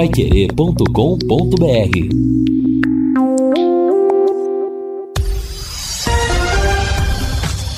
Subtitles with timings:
[0.00, 0.86] paiquerê.com.br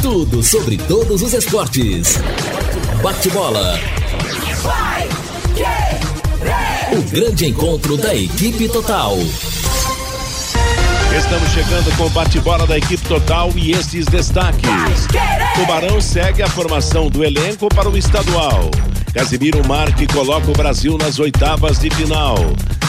[0.00, 2.21] Tudo sobre todos os esportes.
[3.03, 3.77] Bate-bola.
[6.93, 9.16] O grande encontro da equipe total.
[11.18, 15.09] Estamos chegando com o bate-bola da equipe total e esses destaques.
[15.57, 18.70] Tubarão segue a formação do elenco para o estadual.
[19.12, 22.36] Casimiro Marque coloca o Brasil nas oitavas de final.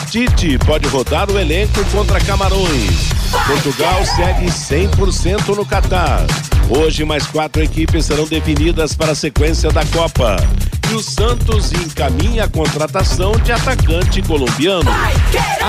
[0.10, 3.10] Tite pode rodar o elenco contra Camarões.
[3.46, 6.26] Portugal segue 100% no Catar.
[6.70, 10.38] Hoje, mais quatro equipes serão definidas para a sequência da Copa.
[10.90, 14.90] E o Santos encaminha a contratação de atacante colombiano.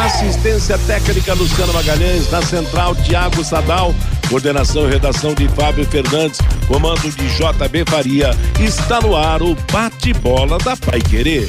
[0.05, 3.95] Assistência técnica Luciano Magalhães, na central Tiago Sadal.
[4.29, 8.31] Coordenação e redação de Fábio Fernandes, comando de JB Faria.
[8.61, 11.49] Está no ar o bate-bola da Pai Querer.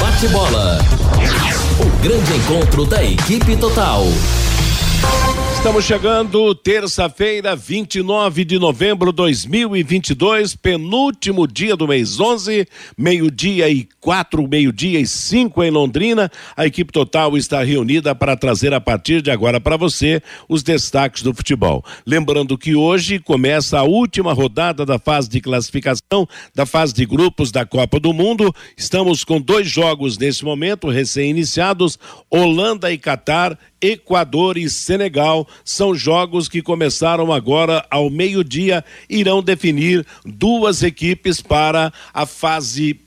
[0.00, 0.78] Bate-bola.
[1.80, 4.04] O grande encontro da equipe total.
[5.62, 12.66] Estamos chegando terça-feira, 29 de novembro de 2022, penúltimo dia do mês 11,
[12.98, 16.28] meio-dia e quatro, meio-dia e cinco em Londrina.
[16.56, 21.22] A equipe total está reunida para trazer a partir de agora para você os destaques
[21.22, 21.84] do futebol.
[22.04, 27.52] Lembrando que hoje começa a última rodada da fase de classificação da fase de grupos
[27.52, 28.52] da Copa do Mundo.
[28.76, 35.46] Estamos com dois jogos nesse momento, recém-iniciados: Holanda e Catar Equador e Senegal.
[35.64, 43.00] São jogos que começaram agora ao meio-dia, irão definir duas equipes para a fase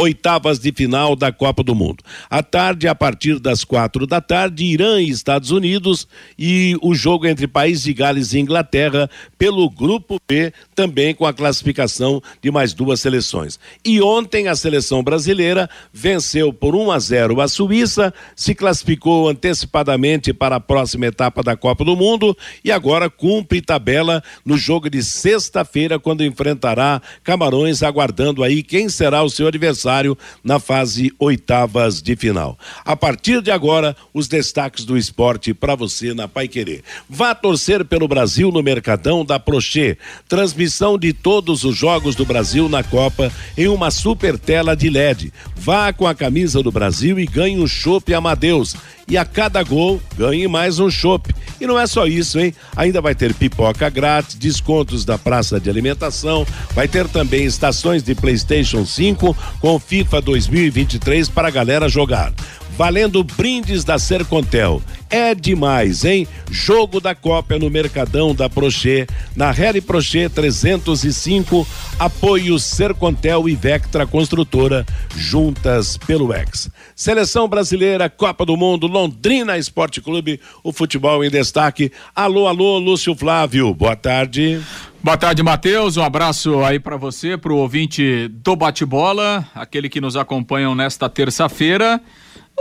[0.00, 2.02] oitavas de final da Copa do Mundo.
[2.30, 7.26] À tarde, a partir das quatro da tarde, Irã e Estados Unidos e o jogo
[7.26, 12.72] entre País de Gales e Inglaterra pelo Grupo B, também com a classificação de mais
[12.72, 13.60] duas seleções.
[13.84, 20.32] E ontem a seleção brasileira venceu por 1 a 0 a Suíça, se classificou antecipadamente
[20.32, 25.02] para a próxima etapa da Copa do Mundo e agora cumpre tabela no jogo de
[25.02, 32.00] sexta-feira quando enfrentará Camarões, aguardando aí quem será o seu adversário adversário na fase oitavas
[32.00, 32.58] de final.
[32.84, 36.82] A partir de agora, os destaques do esporte para você na Pai Querer.
[37.08, 39.98] Vá torcer pelo Brasil no Mercadão da Prochê.
[40.28, 45.32] Transmissão de todos os jogos do Brasil na Copa em uma super tela de LED.
[45.56, 48.76] Vá com a camisa do Brasil e ganhe um chopp Amadeus
[49.10, 51.34] e a cada gol ganhe mais um chopp.
[51.60, 52.54] E não é só isso, hein?
[52.76, 58.14] Ainda vai ter pipoca grátis, descontos da praça de alimentação, vai ter também estações de
[58.14, 62.32] PlayStation 5 com FIFA 2023 para a galera jogar
[62.80, 64.82] valendo brindes da Sercontel.
[65.10, 66.26] É demais, hein?
[66.50, 71.66] Jogo da Copa no Mercadão da Prochê, na Harry Prochê 305,
[71.98, 76.70] apoio Sercontel e Vectra Construtora, juntas pelo Ex.
[76.96, 81.92] Seleção Brasileira, Copa do Mundo, Londrina Esporte Clube, o futebol em destaque.
[82.16, 84.58] Alô, alô, Lúcio Flávio, boa tarde.
[85.02, 85.98] Boa tarde, Matheus.
[85.98, 91.10] Um abraço aí para você, para o ouvinte do Bate-Bola, aquele que nos acompanham nesta
[91.10, 92.00] terça-feira.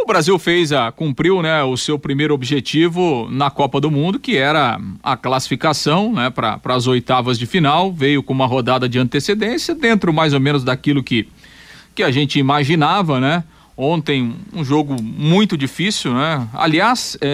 [0.02, 4.38] O Brasil fez a cumpriu, né, o seu primeiro objetivo na Copa do Mundo, que
[4.38, 7.92] era a classificação, né, para as oitavas de final.
[7.92, 11.28] Veio com uma rodada de antecedência dentro mais ou menos daquilo que
[11.94, 13.44] que a gente imaginava, né?
[13.76, 16.48] Ontem um jogo muito difícil, né?
[16.54, 17.34] Aliás, é,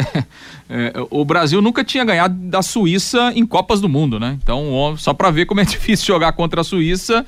[0.67, 4.37] é, o Brasil nunca tinha ganhado da Suíça em Copas do Mundo, né?
[4.41, 7.23] Então, só para ver como é difícil jogar contra a Suíça,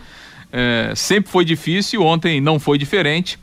[0.51, 2.01] é, sempre foi difícil.
[2.01, 3.37] Ontem não foi diferente.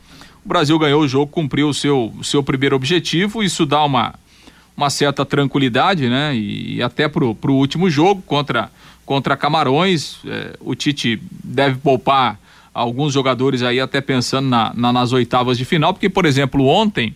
[0.45, 4.13] O Brasil ganhou o jogo, cumpriu o seu, seu primeiro objetivo, isso dá uma,
[4.77, 6.35] uma certa tranquilidade, né?
[6.35, 8.69] E, e até pro, pro último jogo contra,
[9.03, 12.39] contra Camarões, é, o Tite deve poupar
[12.71, 17.15] alguns jogadores aí até pensando na, na, nas oitavas de final, porque, por exemplo, ontem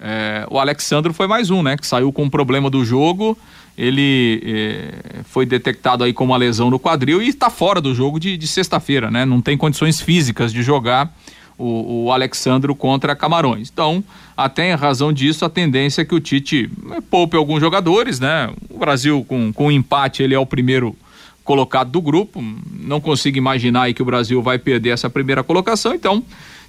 [0.00, 1.76] é, o Alexandre foi mais um, né?
[1.76, 3.36] Que saiu com um problema do jogo,
[3.76, 8.18] ele é, foi detectado aí com uma lesão no quadril e está fora do jogo
[8.18, 9.26] de, de sexta-feira, né?
[9.26, 11.14] Não tem condições físicas de jogar
[11.60, 13.70] o, o Alexandro contra Camarões.
[13.70, 14.02] Então,
[14.36, 18.50] até em razão disso, a tendência é que o Tite eh, poupe alguns jogadores, né?
[18.70, 20.96] O Brasil, com, com um empate, ele é o primeiro
[21.44, 22.42] colocado do grupo.
[22.72, 26.24] Não consigo imaginar aí que o Brasil vai perder essa primeira colocação, então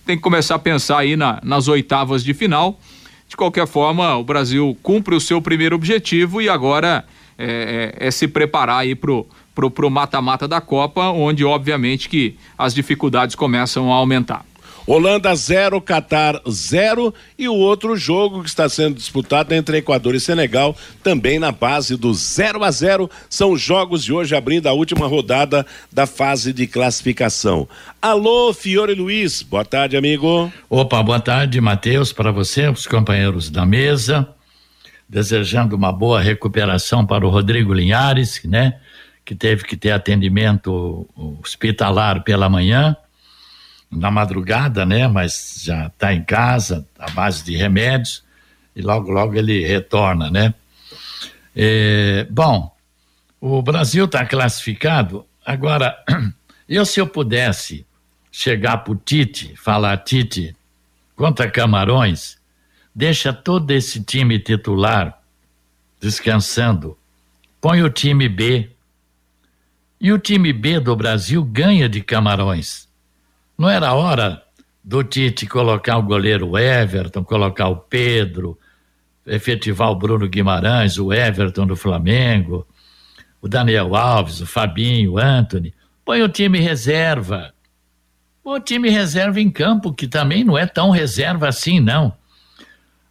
[0.06, 2.78] tem que começar a pensar aí na, nas oitavas de final.
[3.30, 7.06] De qualquer forma, o Brasil cumpre o seu primeiro objetivo e agora
[7.38, 9.26] é, é, é se preparar aí pro
[9.70, 14.46] pro mata-mata da Copa, onde obviamente que as dificuldades começam a aumentar.
[14.88, 20.20] Holanda 0, Catar 0 e o outro jogo que está sendo disputado entre Equador e
[20.20, 25.08] Senegal, também na base do 0 a 0 São jogos de hoje abrindo a última
[25.08, 27.68] rodada da fase de classificação.
[28.02, 30.52] Alô, Fiore Luiz, boa tarde, amigo.
[30.70, 34.28] Opa, boa tarde, Matheus, para você, os companheiros da mesa.
[35.08, 38.80] Desejando uma boa recuperação para o Rodrigo Linhares, né?
[39.24, 41.08] Que teve que ter atendimento
[41.42, 42.96] hospitalar pela manhã
[43.92, 45.08] na madrugada, né?
[45.08, 48.24] Mas já está em casa, à base de remédios,
[48.76, 50.54] e logo, logo ele retorna, né?
[51.56, 52.74] É, bom,
[53.40, 55.26] o Brasil está classificado.
[55.46, 55.98] Agora,
[56.70, 57.86] eu se eu pudesse
[58.32, 60.56] chegar para o Tite, falar, Tite,
[61.16, 62.38] contra Camarões,
[62.96, 65.22] deixa todo esse time titular
[66.00, 66.98] descansando,
[67.60, 68.70] põe o time B.
[70.00, 72.88] E o time B do Brasil ganha de Camarões.
[73.62, 74.42] Não era hora
[74.84, 78.58] do Tite colocar o goleiro Everton, colocar o Pedro,
[79.24, 82.68] efetivar o Bruno Guimarães, o Everton do Flamengo,
[83.40, 85.76] o Daniel Alves, o Fabinho, o Anthony.
[86.04, 87.54] Põe o time reserva.
[88.44, 92.12] Põe o time reserva em campo, que também não é tão reserva assim, não.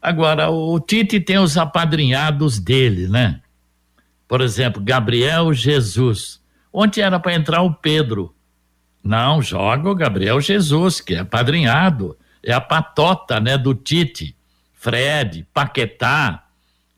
[0.02, 3.40] Agora, o Tite tem os apadrinhados dele, né?
[4.26, 6.40] Por exemplo, Gabriel Jesus.
[6.72, 8.34] Ontem era para entrar o Pedro.
[9.02, 14.36] Não, joga o Gabriel Jesus, que é padrinhado, é a patota, né, do Tite,
[14.74, 16.44] Fred, Paquetá,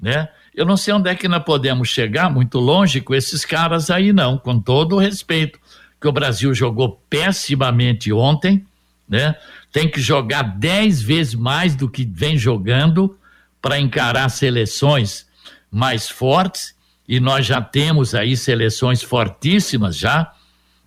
[0.00, 0.28] né?
[0.54, 4.12] Eu não sei onde é que nós podemos chegar, muito longe com esses caras aí
[4.12, 5.58] não, com todo o respeito,
[6.00, 8.66] que o Brasil jogou pessimamente ontem,
[9.08, 9.34] né?
[9.72, 13.16] Tem que jogar dez vezes mais do que vem jogando
[13.60, 15.26] para encarar seleções
[15.70, 16.74] mais fortes,
[17.08, 20.32] e nós já temos aí seleções fortíssimas já,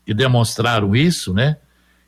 [0.06, 1.58] que demonstraram isso, né?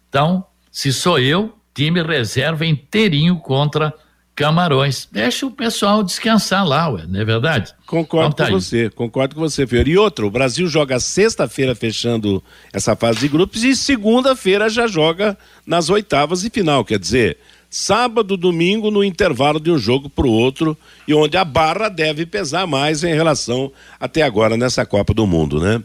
[0.08, 3.94] Então, se sou eu, time reserva inteirinho contra
[4.38, 5.08] Camarões.
[5.12, 7.74] Deixa o pessoal descansar lá, ué, não é verdade?
[7.88, 8.62] Concordo então, tá com aí.
[8.62, 9.90] você, concordo com você, Fiore.
[9.90, 15.36] E outro, o Brasil joga sexta-feira fechando essa fase de grupos e segunda-feira já joga
[15.66, 20.32] nas oitavas e final, quer dizer, sábado, domingo, no intervalo de um jogo para o
[20.32, 20.78] outro,
[21.08, 25.60] e onde a barra deve pesar mais em relação até agora nessa Copa do Mundo,
[25.60, 25.82] né?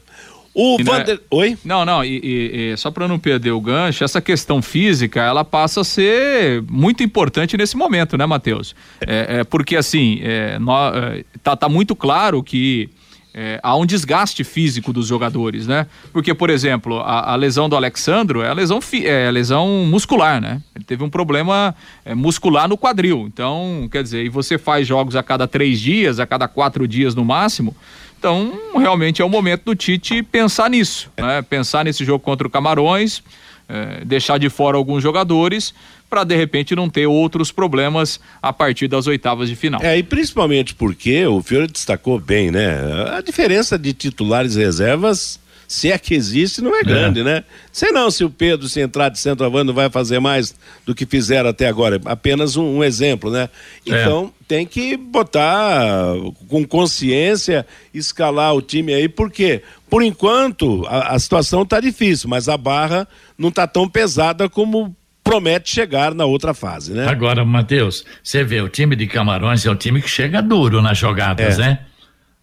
[0.54, 1.16] O e Vander...
[1.16, 1.34] É...
[1.34, 1.58] Oi?
[1.64, 5.44] Não, não, e, e, e só para não perder o gancho, essa questão física, ela
[5.44, 8.74] passa a ser muito importante nesse momento, né, Matheus?
[9.00, 12.90] É, é, porque, assim, é, é, tá, tá muito claro que
[13.34, 15.86] é, há um desgaste físico dos jogadores, né?
[16.12, 19.86] Porque, por exemplo, a, a lesão do Alexandro é a lesão, fi, é a lesão
[19.86, 20.60] muscular, né?
[20.74, 23.24] Ele teve um problema é, muscular no quadril.
[23.32, 27.14] Então, quer dizer, e você faz jogos a cada três dias, a cada quatro dias
[27.14, 27.74] no máximo.
[28.22, 31.42] Então, realmente é o momento do Tite pensar nisso, né?
[31.42, 33.20] Pensar nesse jogo contra o Camarões,
[33.68, 35.74] é, deixar de fora alguns jogadores
[36.08, 39.82] para de repente não ter outros problemas a partir das oitavas de final.
[39.82, 42.76] É, e principalmente porque o Fiore destacou bem, né?
[43.16, 45.40] A diferença de titulares e reservas
[45.72, 47.24] se é que existe, não é grande, é.
[47.24, 47.44] né?
[47.72, 50.54] Sei não se o Pedro, se entrar de centroavante, não vai fazer mais
[50.84, 51.98] do que fizeram até agora.
[52.04, 53.48] Apenas um, um exemplo, né?
[53.86, 54.02] É.
[54.02, 54.44] Então, é.
[54.46, 56.12] tem que botar
[56.46, 62.50] com consciência, escalar o time aí, porque, por enquanto, a, a situação está difícil, mas
[62.50, 63.08] a barra
[63.38, 64.94] não está tão pesada como
[65.24, 67.08] promete chegar na outra fase, né?
[67.08, 70.98] Agora, Matheus, você vê, o time de Camarões é o time que chega duro nas
[70.98, 71.62] jogadas, é.
[71.62, 71.78] né?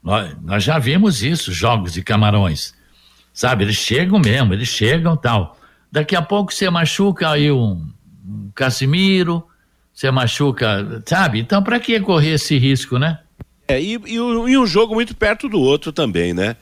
[0.04, 2.74] Nós, nós já vimos isso, jogos de Camarões.
[3.40, 5.58] Sabe, eles chegam mesmo, eles chegam tal.
[5.90, 7.88] Daqui a pouco você machuca aí um,
[8.28, 9.42] um Casimiro,
[9.94, 11.40] você machuca, sabe?
[11.40, 13.20] Então, para que correr esse risco, né?
[13.66, 16.58] É, e, e, e um jogo muito perto do outro também, né?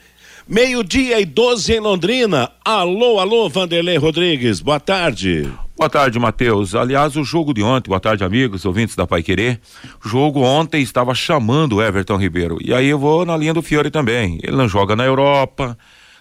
[0.48, 2.52] Meio-dia e 12 em Londrina.
[2.64, 5.52] Alô, alô, Vanderlei Rodrigues, boa tarde.
[5.76, 6.76] Boa tarde, Matheus.
[6.76, 9.60] Aliás, o jogo de ontem, boa tarde, amigos, ouvintes da Pai Querer.
[10.06, 12.60] O jogo ontem estava chamando o Everton Ribeiro.
[12.64, 14.40] E aí eu vou na linha do Fiore também.
[14.44, 15.76] Ele não joga na Europa,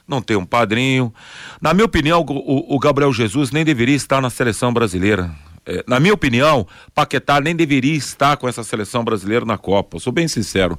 [0.06, 1.12] não tem um padrinho.
[1.60, 5.30] Na minha opinião, o, o Gabriel Jesus nem deveria estar na seleção brasileira.
[5.68, 9.98] É, na minha opinião, Paquetá nem deveria estar com essa seleção brasileira na Copa.
[9.98, 10.78] Sou bem sincero.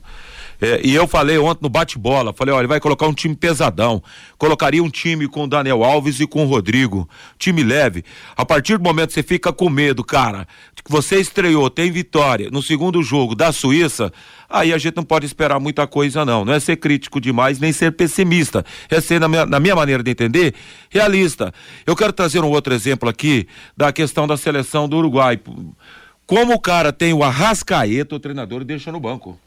[0.62, 4.02] É, e eu falei ontem no bate-bola, falei, olha, ele vai colocar um time pesadão.
[4.38, 7.08] Colocaria um time com o Daniel Alves e com o Rodrigo.
[7.38, 8.06] Time leve.
[8.36, 10.48] A partir do momento que você fica com medo, cara,
[10.88, 14.12] que você estreou, tem vitória no segundo jogo da Suíça,
[14.50, 16.46] aí a gente não pode esperar muita coisa, não.
[16.46, 18.66] Não é ser crítico demais, nem ser pessimista.
[18.90, 20.54] É ser, na minha, na minha maneira de entender,
[20.90, 21.54] realista.
[21.86, 25.40] Eu quero trazer um outro exemplo aqui da questão da seleção do Uruguai.
[26.26, 29.40] Como o cara tem o Arrascaeta, o treinador deixa no banco.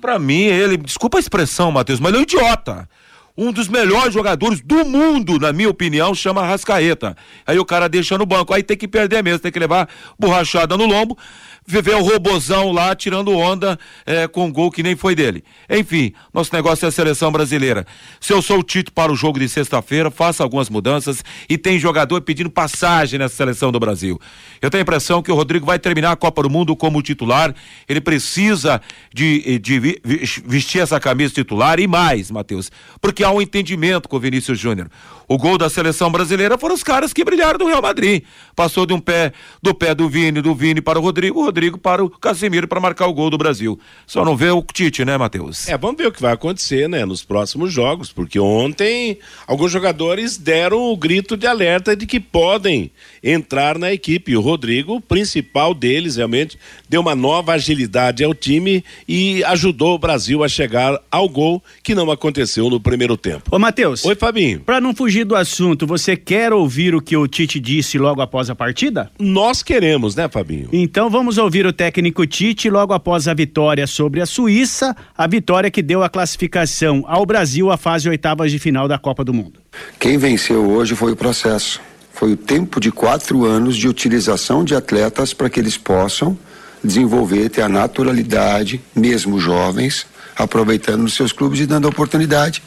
[0.00, 2.88] Para mim, ele, desculpa a expressão, Matheus, mas ele é um idiota.
[3.36, 7.14] um dos melhores jogadores do mundo, na minha opinião, chama Rascaeta.
[7.46, 9.88] Aí o cara deixa no banco, aí tem que perder mesmo, tem que levar
[10.18, 11.18] borrachada no lombo
[11.66, 15.42] viver o robozão lá tirando onda é, com gol que nem foi dele.
[15.68, 17.86] Enfim, nosso negócio é a seleção brasileira.
[18.20, 21.78] Se eu sou o Tito para o jogo de sexta-feira, faça algumas mudanças e tem
[21.78, 24.20] jogador pedindo passagem nessa seleção do Brasil.
[24.62, 27.54] Eu tenho a impressão que o Rodrigo vai terminar a Copa do Mundo como titular.
[27.88, 28.80] Ele precisa
[29.12, 30.00] de, de
[30.44, 32.70] vestir essa camisa titular e mais, Matheus,
[33.00, 34.88] porque há um entendimento com o Vinícius Júnior.
[35.28, 38.22] O gol da seleção brasileira foram os caras que brilharam do Real Madrid.
[38.54, 41.78] Passou de um pé do pé do Vini, do Vini para o Rodrigo, o Rodrigo
[41.78, 43.78] para o Casimiro para marcar o gol do Brasil.
[44.06, 45.68] Só não vê o Tite, né, Matheus?
[45.68, 50.36] É, vamos ver o que vai acontecer, né, nos próximos jogos, porque ontem alguns jogadores
[50.36, 52.92] deram o grito de alerta de que podem
[53.22, 54.36] entrar na equipe.
[54.36, 59.98] O Rodrigo, o principal deles, realmente deu uma nova agilidade ao time e ajudou o
[59.98, 63.50] Brasil a chegar ao gol que não aconteceu no primeiro tempo.
[63.50, 64.04] Ô, Matheus.
[64.04, 64.60] Oi, Fabinho.
[64.60, 68.50] Para não fugir do assunto, você quer ouvir o que o Tite disse logo após
[68.50, 69.10] a partida?
[69.18, 70.68] Nós queremos, né, Fabinho?
[70.72, 75.70] Então vamos ouvir o técnico Tite logo após a vitória sobre a Suíça, a vitória
[75.70, 79.60] que deu a classificação ao Brasil à fase oitavas de final da Copa do Mundo.
[79.98, 81.80] Quem venceu hoje foi o processo.
[82.12, 86.36] Foi o tempo de quatro anos de utilização de atletas para que eles possam
[86.82, 90.06] desenvolver, ter a naturalidade, mesmo jovens,
[90.36, 92.62] aproveitando nos seus clubes e dando oportunidade.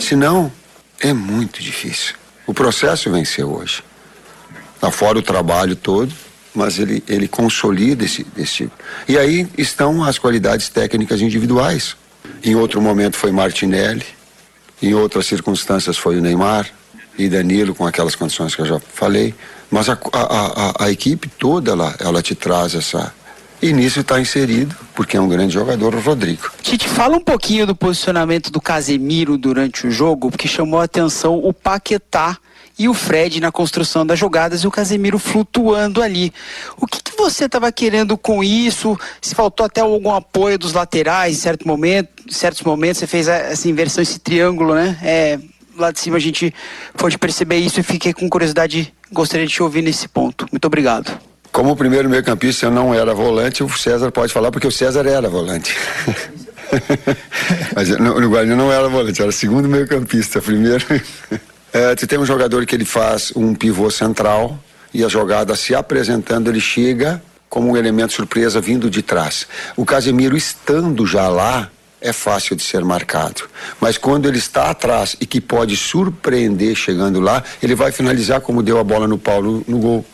[0.00, 0.50] Senão,
[1.00, 2.14] é muito difícil.
[2.46, 3.82] O processo venceu hoje.
[4.80, 6.12] Lá fora o trabalho todo,
[6.54, 8.72] mas ele, ele consolida esse, esse tipo.
[9.08, 11.96] E aí estão as qualidades técnicas individuais.
[12.42, 14.04] Em outro momento foi Martinelli,
[14.82, 16.68] em outras circunstâncias foi o Neymar
[17.18, 19.34] e Danilo, com aquelas condições que eu já falei.
[19.70, 23.12] Mas a, a, a, a equipe toda ela, ela te traz essa,
[23.60, 26.50] e nisso está inserido, porque é um grande jogador, o Rodrigo.
[26.62, 31.38] Tite, fala um pouquinho do posicionamento do Casemiro durante o jogo, porque chamou a atenção
[31.38, 32.38] o Paquetá
[32.78, 36.32] e o Fred na construção das jogadas e o Casemiro flutuando ali.
[36.76, 38.98] O que, que você estava querendo com isso?
[39.20, 43.28] Se faltou até algum apoio dos laterais em certo momento, em certos momentos você fez
[43.28, 44.98] essa inversão, esse triângulo, né?
[45.02, 45.38] É,
[45.78, 46.52] lá de cima a gente
[46.96, 50.46] pode perceber isso e fiquei com curiosidade, gostaria de te ouvir nesse ponto.
[50.52, 51.18] Muito obrigado.
[51.56, 54.70] Como o primeiro meio campista eu não era volante, o César pode falar porque o
[54.70, 55.74] César era volante.
[57.74, 60.84] Mas no, no Guarani não era volante, era segundo meio campista, primeiro.
[61.72, 65.74] é, tu tem um jogador que ele faz um pivô central e a jogada se
[65.74, 69.46] apresentando, ele chega como um elemento surpresa vindo de trás.
[69.78, 71.70] O Casemiro estando já lá,
[72.02, 73.44] é fácil de ser marcado.
[73.80, 78.62] Mas quando ele está atrás e que pode surpreender chegando lá, ele vai finalizar como
[78.62, 80.04] deu a bola no Paulo no gol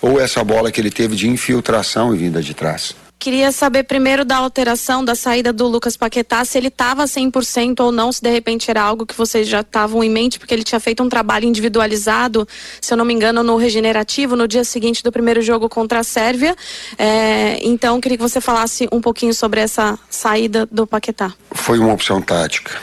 [0.00, 2.94] ou essa bola que ele teve de infiltração e vinda de trás?
[3.18, 7.90] Queria saber primeiro da alteração da saída do Lucas Paquetá, se ele estava 100% ou
[7.90, 10.78] não, se de repente era algo que vocês já estavam em mente, porque ele tinha
[10.78, 12.46] feito um trabalho individualizado,
[12.80, 16.04] se eu não me engano, no regenerativo, no dia seguinte do primeiro jogo contra a
[16.04, 16.54] Sérvia.
[16.96, 21.34] É, então, queria que você falasse um pouquinho sobre essa saída do Paquetá.
[21.50, 22.80] Foi uma opção tática.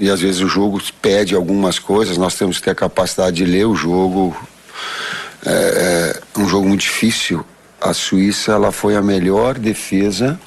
[0.00, 3.44] E às vezes o jogo pede algumas coisas, nós temos que ter a capacidade de
[3.44, 4.34] ler o jogo
[5.44, 7.44] é, é um jogo muito difícil.
[7.80, 10.38] A Suíça ela foi a melhor defesa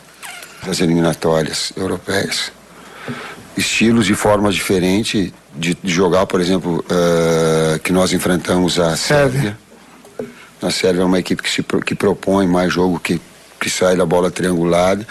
[0.65, 2.51] das eliminatórias europeias.
[3.55, 9.57] Estilos e formas diferentes de, de jogar, por exemplo, uh, que nós enfrentamos a Sérvia.
[10.61, 13.19] A Sérvia é uma equipe que, se, que propõe mais jogo, que,
[13.59, 15.05] que sai da bola triangulada.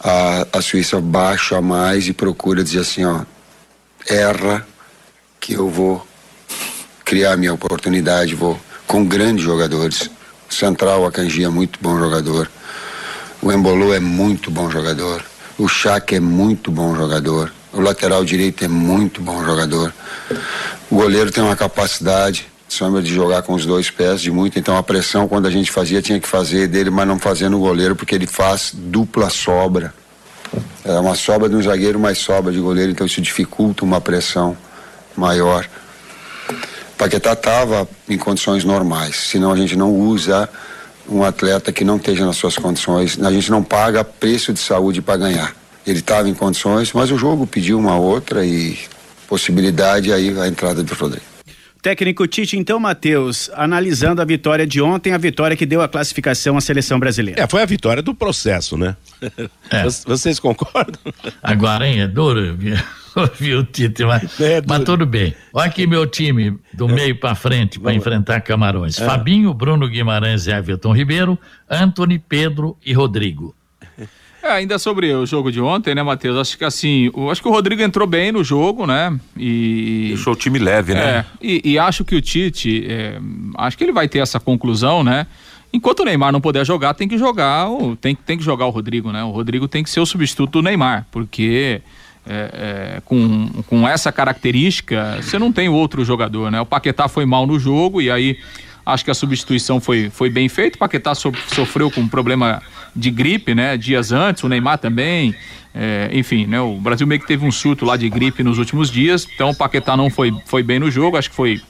[0.00, 3.20] A, a Suíça baixa mais e procura dizer assim, ó,
[4.08, 4.66] erra
[5.38, 6.04] que eu vou
[7.04, 8.58] criar minha oportunidade, vou
[8.92, 10.10] com grandes jogadores.
[10.50, 12.46] Central, Akanji é muito bom jogador.
[13.40, 15.24] O Embolo é muito bom jogador.
[15.56, 17.50] O Chac é muito bom jogador.
[17.72, 19.94] O lateral direito é muito bom jogador.
[20.90, 24.58] O goleiro tem uma capacidade, sombra de jogar com os dois pés de muito.
[24.58, 27.60] Então a pressão quando a gente fazia tinha que fazer dele, mas não fazia no
[27.60, 29.94] goleiro porque ele faz dupla sobra.
[30.84, 34.54] É uma sobra de um zagueiro, mais sobra de goleiro, então isso dificulta uma pressão
[35.16, 35.66] maior.
[37.02, 40.48] Paquetá estava em condições normais, senão a gente não usa
[41.08, 45.02] um atleta que não esteja nas suas condições, a gente não paga preço de saúde
[45.02, 45.52] para ganhar.
[45.84, 48.78] Ele estava em condições, mas o jogo pediu uma outra e
[49.26, 51.26] possibilidade aí a entrada do Rodrigo.
[51.82, 56.56] Técnico Tite, então, Matheus, analisando a vitória de ontem, a vitória que deu a classificação
[56.56, 57.42] à seleção brasileira.
[57.42, 58.96] É, foi a vitória do processo, né?
[59.70, 59.84] É.
[60.06, 61.00] Vocês concordam?
[61.42, 62.56] Agora, hein, é duro
[63.38, 65.34] viu, Tite, mas, é mas tudo bem.
[65.52, 66.92] Olha aqui meu time, do é.
[66.92, 68.98] meio para frente, para enfrentar Camarões.
[69.00, 69.04] É.
[69.04, 71.38] Fabinho, Bruno Guimarães e Everton Ribeiro,
[71.68, 73.54] Anthony, Pedro e Rodrigo.
[74.42, 76.36] É, ainda sobre o jogo de ontem, né, Matheus?
[76.36, 79.16] Acho que assim, o, acho que o Rodrigo entrou bem no jogo, né?
[79.36, 80.06] E.
[80.08, 81.18] Deixou o time leve, né?
[81.18, 83.20] É, e, e acho que o Tite, é,
[83.56, 85.28] acho que ele vai ter essa conclusão, né?
[85.72, 88.70] Enquanto o Neymar não puder jogar, tem que jogar, o, tem, tem que jogar o
[88.70, 89.22] Rodrigo, né?
[89.22, 91.80] O Rodrigo tem que ser o substituto do Neymar, porque
[92.26, 96.60] é, é, com, com essa característica, você não tem outro jogador, né?
[96.60, 98.38] O Paquetá foi mal no jogo e aí
[98.84, 100.76] acho que a substituição foi, foi bem feita.
[100.76, 102.62] O Paquetá so, sofreu com um problema
[102.94, 103.76] de gripe, né?
[103.76, 105.34] Dias antes, o Neymar também.
[105.74, 106.60] É, enfim, né?
[106.60, 109.54] O Brasil meio que teve um surto lá de gripe nos últimos dias, então o
[109.54, 111.62] Paquetá não foi, foi bem no jogo, acho que foi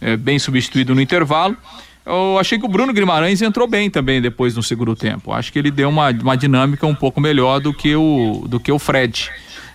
[0.00, 1.56] é, bem substituído no intervalo.
[2.04, 5.32] Eu achei que o Bruno Guimarães entrou bem também depois no segundo tempo.
[5.32, 8.72] Acho que ele deu uma, uma dinâmica um pouco melhor do que o, do que
[8.72, 9.30] o Fred.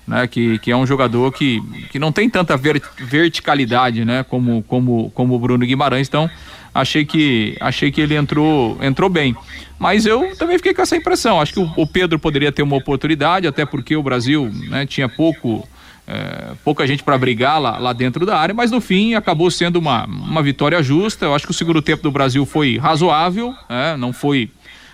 [0.05, 4.61] Né, que, que é um jogador que, que não tem tanta ver, verticalidade né, como,
[4.63, 6.29] como, como o Bruno Guimarães, então
[6.73, 9.33] achei que, achei que ele entrou, entrou bem.
[9.79, 11.39] Mas eu também fiquei com essa impressão.
[11.39, 15.07] Acho que o, o Pedro poderia ter uma oportunidade, até porque o Brasil né, tinha
[15.07, 15.65] pouco
[16.07, 19.77] é, pouca gente para brigar lá, lá dentro da área, mas no fim acabou sendo
[19.77, 21.25] uma, uma vitória justa.
[21.25, 24.49] Eu acho que o segundo tempo do Brasil foi razoável, é, não foi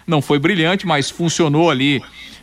[0.05, 2.01] não foi brilhante, mas funcionou ali,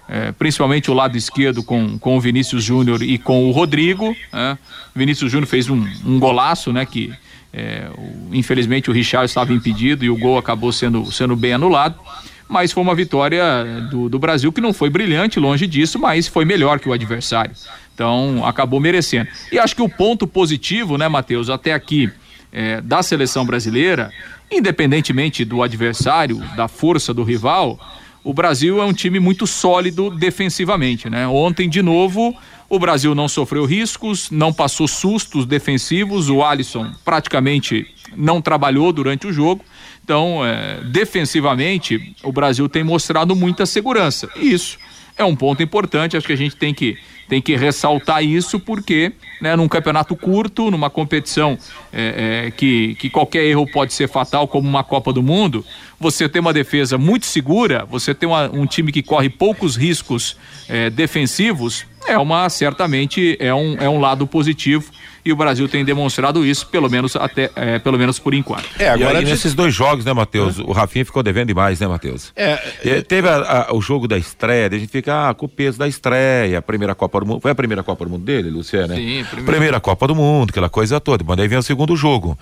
[0.09, 4.15] é, principalmente o lado esquerdo com, com o Vinícius Júnior e com o Rodrigo.
[4.33, 4.57] É.
[4.95, 6.87] Vinícius Júnior fez um, um golaço, né?
[6.87, 7.13] Que
[7.53, 11.97] é, o, infelizmente o Richard estava impedido e o gol acabou sendo, sendo bem anulado
[12.49, 16.45] mas foi uma vitória do, do Brasil que não foi brilhante, longe disso, mas foi
[16.45, 17.53] melhor que o adversário.
[17.95, 19.29] Então, acabou merecendo.
[19.51, 22.11] E acho que o ponto positivo, né, Matheus, até aqui
[22.53, 24.13] é, da seleção brasileira,
[24.51, 27.81] independentemente do adversário, da força do rival,
[28.27, 31.29] o Brasil é um time muito sólido defensivamente, né?
[31.29, 32.37] Ontem, de novo,
[32.69, 39.29] o Brasil não sofreu riscos, não passou sustos defensivos, o Alisson praticamente não trabalhou durante
[39.29, 39.65] o jogo.
[40.03, 44.29] Então, é, defensivamente, o Brasil tem mostrado muita segurança.
[44.35, 44.77] E isso
[45.17, 49.13] é um ponto importante, acho que a gente tem que, tem que ressaltar isso, porque
[49.41, 51.59] né, num campeonato curto, numa competição
[51.93, 55.65] é, é, que, que qualquer erro pode ser fatal, como uma Copa do Mundo,
[55.99, 60.37] você tem uma defesa muito segura, você tem uma, um time que corre poucos riscos
[60.69, 64.91] é, defensivos, é uma certamente é um, é um lado positivo
[65.27, 68.65] e o Brasil tem demonstrado isso, pelo menos até, é, pelo menos por enquanto.
[68.79, 69.31] É, agora gente...
[69.31, 70.61] nesses dois jogos, né, Matheus?
[70.61, 70.63] É.
[70.63, 72.33] O Rafinha ficou devendo demais, né, Matheus?
[72.37, 73.03] É, é...
[73.03, 75.89] Teve a, a, o jogo da estreia, a gente fica ah, com o peso da
[75.89, 77.41] estreia, a primeira Copa do Mundo.
[77.41, 78.87] Foi a primeira Copa do Mundo dele, Luciano?
[78.87, 78.95] Né?
[78.95, 79.53] Sim, primeira...
[79.53, 81.25] primeira Copa do Mundo, aquela coisa toda.
[81.27, 82.39] Mas aí vem o segundo jogo.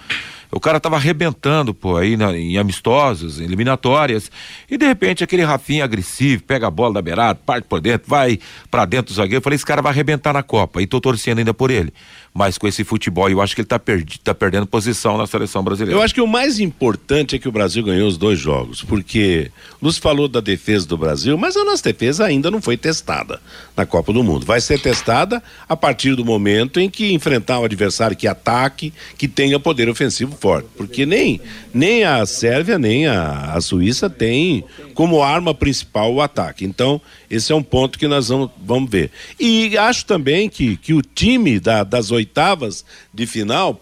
[0.55, 4.31] O cara tava arrebentando, pô, aí na, em amistosos, em eliminatórias,
[4.70, 8.38] e de repente aquele Rafinha agressivo, pega a bola da beirada, parte por dentro, vai
[8.70, 9.38] para dentro do zagueiro.
[9.38, 11.92] Eu falei, esse cara vai arrebentar na Copa, e tô torcendo ainda por ele.
[12.37, 15.62] Mas com esse futebol, eu acho que ele tá, perdi, tá perdendo posição na seleção
[15.62, 15.97] brasileira.
[15.97, 19.53] Eu acho que o mais importante é que o Brasil ganhou os dois jogos, porque
[19.81, 23.40] Luz falou da defesa do Brasil, mas a nossa defesa ainda não foi testada
[23.77, 24.44] na Copa do Mundo.
[24.44, 29.29] Vai ser testada a partir do momento em que enfrentar um adversário que ataque, que
[29.29, 31.40] tenha poder ofensivo forte, porque nem,
[31.73, 36.64] nem a Sérvia nem a, a Suíça tem como arma principal o ataque.
[36.64, 39.11] Então, esse é um ponto que nós vamos, vamos ver.
[39.38, 43.81] E acho também que, que o time da, das oitavas de final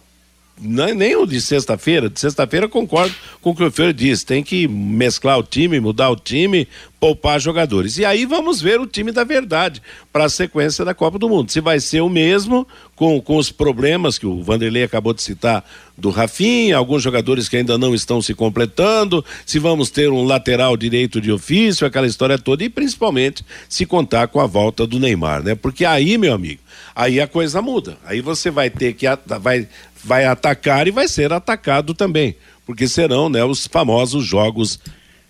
[0.61, 2.09] não é nem o de sexta-feira.
[2.09, 4.25] De sexta-feira concordo com o que o Fer disse.
[4.25, 6.69] Tem que mesclar o time, mudar o time,
[7.01, 7.99] poupar jogadores.
[7.99, 11.51] E aí vamos ver o time da verdade para a sequência da Copa do Mundo.
[11.51, 15.65] Se vai ser o mesmo, com, com os problemas que o Vanderlei acabou de citar
[15.99, 20.77] do Rafinha, alguns jogadores que ainda não estão se completando, se vamos ter um lateral
[20.77, 25.43] direito de ofício, aquela história toda, e principalmente se contar com a volta do Neymar,
[25.43, 25.55] né?
[25.55, 26.61] Porque aí, meu amigo,
[26.95, 27.99] aí a coisa muda.
[28.05, 29.07] Aí você vai ter que
[29.41, 29.69] vai
[30.05, 32.37] vai atacar e vai ser atacado também,
[32.67, 34.81] porque serão né, os famosos jogos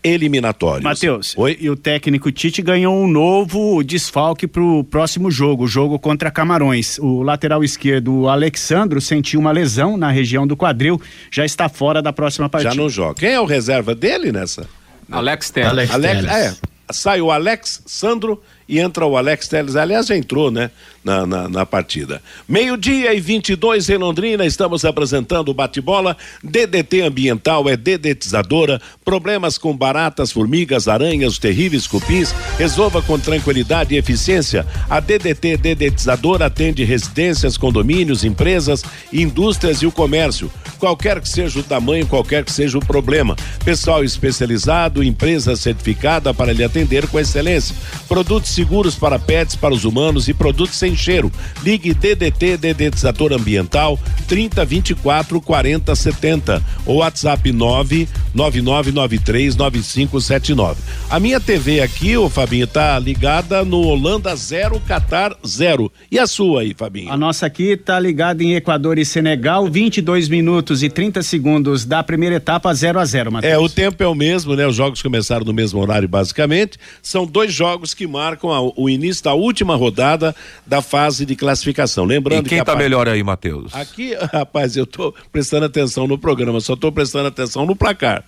[0.03, 0.83] eliminatórios.
[0.83, 5.97] Matheus, e o técnico Tite ganhou um novo desfalque para o próximo jogo, o jogo
[5.97, 6.99] contra Camarões.
[6.99, 12.01] O lateral esquerdo, o Alexandro, sentiu uma lesão na região do quadril, já está fora
[12.01, 12.75] da próxima partida.
[12.75, 13.15] Já não joga.
[13.15, 14.67] Quem é o reserva dele nessa?
[15.09, 15.71] Alex Telles.
[15.71, 16.55] Alex, Alex, é,
[16.91, 19.75] sai o Alex Sandro e entra o Alex Telles.
[19.75, 20.69] Aliás, já entrou, né?
[21.03, 22.21] Na, na, na partida.
[22.47, 26.15] Meio-dia e 22 em Londrina, estamos apresentando o bate-bola.
[26.41, 28.81] DDT Ambiental é dedetizadora.
[29.03, 32.33] Problemas com baratas, formigas, aranhas, terríveis cupins.
[32.57, 34.65] Resolva com tranquilidade e eficiência.
[34.89, 40.51] A DDT Dedetizadora atende residências, condomínios, empresas, indústrias e o comércio.
[40.79, 43.35] Qualquer que seja o tamanho, qualquer que seja o problema.
[43.63, 47.75] Pessoal especializado, empresa certificada para lhe atender com excelência.
[48.07, 51.31] Produtos seguros para pets, para os humanos e produtos sem sem cheiro.
[51.63, 60.79] Ligue DDT dedetizador ambiental 30 24 40 70 ou WhatsApp 99993 9579.
[61.09, 65.91] A minha TV aqui, ô Fabinho, tá ligada no Holanda 0 Qatar 0.
[66.11, 67.11] E a sua aí, Fabinho?
[67.11, 72.03] A nossa aqui tá ligada em Equador e Senegal, 22 minutos e 30 segundos da
[72.03, 73.53] primeira etapa 0 a 0, Matheus.
[73.53, 74.67] É, o tempo é o mesmo, né?
[74.67, 76.77] Os jogos começaram no mesmo horário basicamente.
[77.01, 82.05] São dois jogos que marcam a, o início da última rodada da fase de classificação.
[82.05, 83.73] Lembrando e quem que tá melhor aí, Matheus?
[83.73, 88.23] Aqui, rapaz, eu tô prestando atenção no programa, só tô prestando atenção no placar.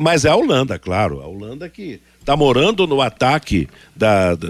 [0.00, 1.20] Mas é a Holanda, claro.
[1.20, 4.34] A Holanda que tá morando no ataque da.
[4.34, 4.48] da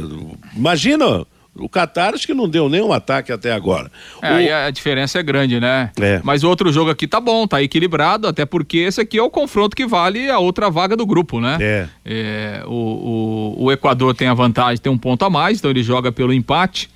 [0.56, 1.26] imagina.
[1.58, 3.90] O Qatar acho que não deu nenhum ataque até agora.
[4.22, 4.66] É, o...
[4.66, 5.90] a diferença é grande, né?
[6.00, 6.20] É.
[6.22, 9.28] Mas o outro jogo aqui tá bom, tá equilibrado, até porque esse aqui é o
[9.28, 11.58] confronto que vale a outra vaga do grupo, né?
[11.60, 11.88] É.
[12.04, 15.82] é o, o, o Equador tem a vantagem, tem um ponto a mais, então ele
[15.82, 16.88] joga pelo empate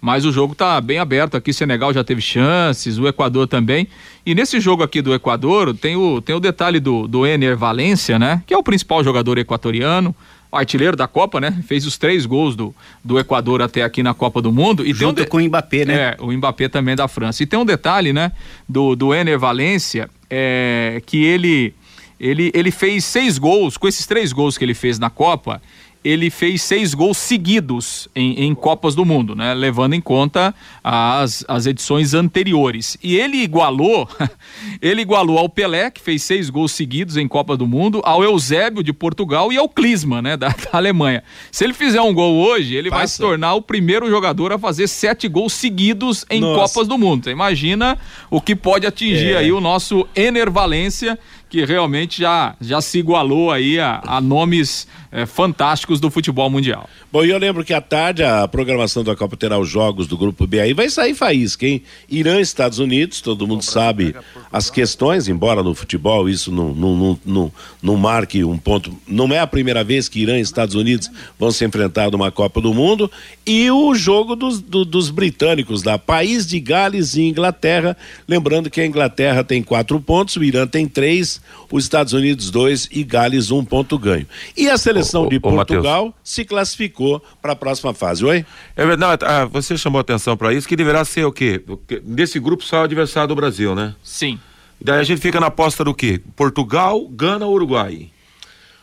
[0.00, 1.52] mas o jogo está bem aberto aqui.
[1.52, 3.86] Senegal já teve chances, o Equador também.
[4.24, 8.18] E nesse jogo aqui do Equador tem o, tem o detalhe do, do Ener Valência,
[8.18, 8.42] né?
[8.46, 10.14] Que é o principal jogador equatoriano,
[10.50, 11.62] artilheiro da Copa, né?
[11.66, 14.86] Fez os três gols do, do Equador até aqui na Copa do Mundo.
[14.86, 15.28] E Junto um de...
[15.28, 15.94] com o Mbappé, né?
[15.94, 17.42] É, o Mbappé também da França.
[17.42, 18.32] E tem um detalhe, né?
[18.68, 21.74] Do, do Ener Valência, é, que ele,
[22.18, 25.60] ele, ele fez seis gols, com esses três gols que ele fez na Copa,
[26.02, 29.52] ele fez seis gols seguidos em, em, Copas do Mundo, né?
[29.52, 32.96] Levando em conta as, as edições anteriores.
[33.02, 34.08] E ele igualou,
[34.80, 38.82] ele igualou ao Pelé, que fez seis gols seguidos em Copa do Mundo, ao Eusébio
[38.82, 40.36] de Portugal e ao Klinsmann, né?
[40.36, 41.22] Da, da Alemanha.
[41.52, 42.98] Se ele fizer um gol hoje, ele Passa.
[42.98, 46.60] vai se tornar o primeiro jogador a fazer sete gols seguidos em Nossa.
[46.60, 47.24] Copas do Mundo.
[47.24, 47.98] Você imagina
[48.30, 49.38] o que pode atingir é.
[49.38, 51.18] aí o nosso Ener Valência,
[51.50, 56.88] que realmente já, já se igualou aí a, a nomes é, fantásticos do futebol mundial.
[57.12, 60.16] Bom, e eu lembro que à tarde a programação da Copa terá os jogos do
[60.16, 61.82] Grupo B aí, vai sair faísca, hein?
[62.08, 64.14] Irã, Estados Unidos, todo mundo sabe
[64.52, 69.32] as questões, embora no futebol isso não, não, não, não, não marque um ponto, não
[69.32, 72.72] é a primeira vez que Irã e Estados Unidos vão se enfrentar numa Copa do
[72.72, 73.10] Mundo,
[73.44, 77.96] e o jogo dos, do, dos britânicos, da País de Gales e Inglaterra,
[78.28, 82.88] lembrando que a Inglaterra tem quatro pontos, o Irã tem três, os Estados Unidos dois
[82.92, 84.26] e Gales um ponto ganho.
[84.56, 88.44] E a seleção de Portugal se classificou para a próxima fase, oi?
[88.76, 91.62] É verdade, ah, você chamou atenção para isso, que deverá ser o quê?
[92.02, 93.94] Desse grupo só o adversário do Brasil, né?
[94.02, 94.38] Sim.
[94.80, 96.20] Daí a gente fica na aposta do quê?
[96.34, 98.08] Portugal, Gana ou Uruguai?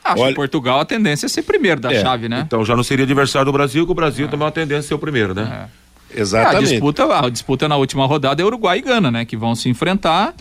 [0.04, 0.30] Acho Olha...
[0.30, 2.44] que Portugal a tendência é ser primeiro da é, chave, né?
[2.46, 4.30] Então já não seria adversário do Brasil, que o Brasil é.
[4.30, 5.68] também é uma tendência a ser o primeiro, né?
[5.84, 5.88] É.
[6.22, 6.56] Exatamente.
[6.56, 9.26] É, a, disputa, a disputa na última rodada é Uruguai e Gana, né?
[9.26, 10.34] Que vão se enfrentar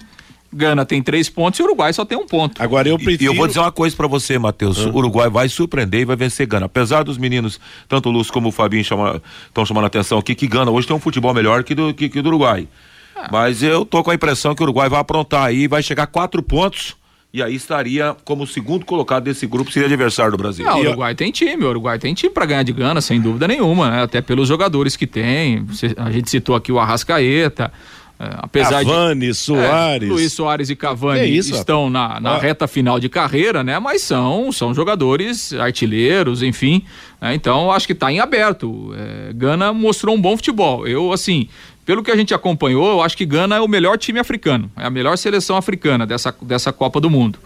[0.53, 2.63] Gana tem três pontos e o Uruguai só tem um ponto.
[2.63, 3.23] Agora eu prefiro.
[3.23, 4.79] E eu vou dizer uma coisa para você, Matheus.
[4.79, 6.67] O Uruguai vai surpreender e vai vencer Gana.
[6.67, 10.47] Apesar dos meninos, tanto o Lúcio como o Fabinho estão chamando a atenção aqui, que
[10.47, 12.69] Gana hoje tem um futebol melhor que do, que, que do Uruguai.
[13.15, 13.29] Ah.
[13.31, 16.07] Mas eu tô com a impressão que o Uruguai vai aprontar aí, vai chegar a
[16.07, 16.97] quatro pontos
[17.37, 20.65] e aí estaria como segundo colocado desse grupo, seria adversário do Brasil.
[20.65, 23.47] Não, o Uruguai tem time, o Uruguai tem time para ganhar de Gana, sem dúvida
[23.47, 24.03] nenhuma, né?
[24.05, 25.67] até pelos jogadores que tem.
[25.99, 27.71] A gente citou aqui o Arrascaeta,
[28.19, 30.09] apesar Cavani, de, Soares.
[30.09, 32.39] É, Luiz Soares e Cavani é isso, estão na, na ah.
[32.39, 33.79] reta final de carreira, né?
[33.79, 36.83] Mas são, são jogadores artilheiros, enfim.
[37.21, 37.35] Né?
[37.35, 38.95] Então, acho que está em aberto.
[38.97, 40.87] É, Gana mostrou um bom futebol.
[40.87, 41.49] Eu, assim,
[41.85, 44.71] pelo que a gente acompanhou, eu acho que Gana é o melhor time africano.
[44.77, 47.39] É a melhor seleção africana dessa, dessa Copa do Mundo.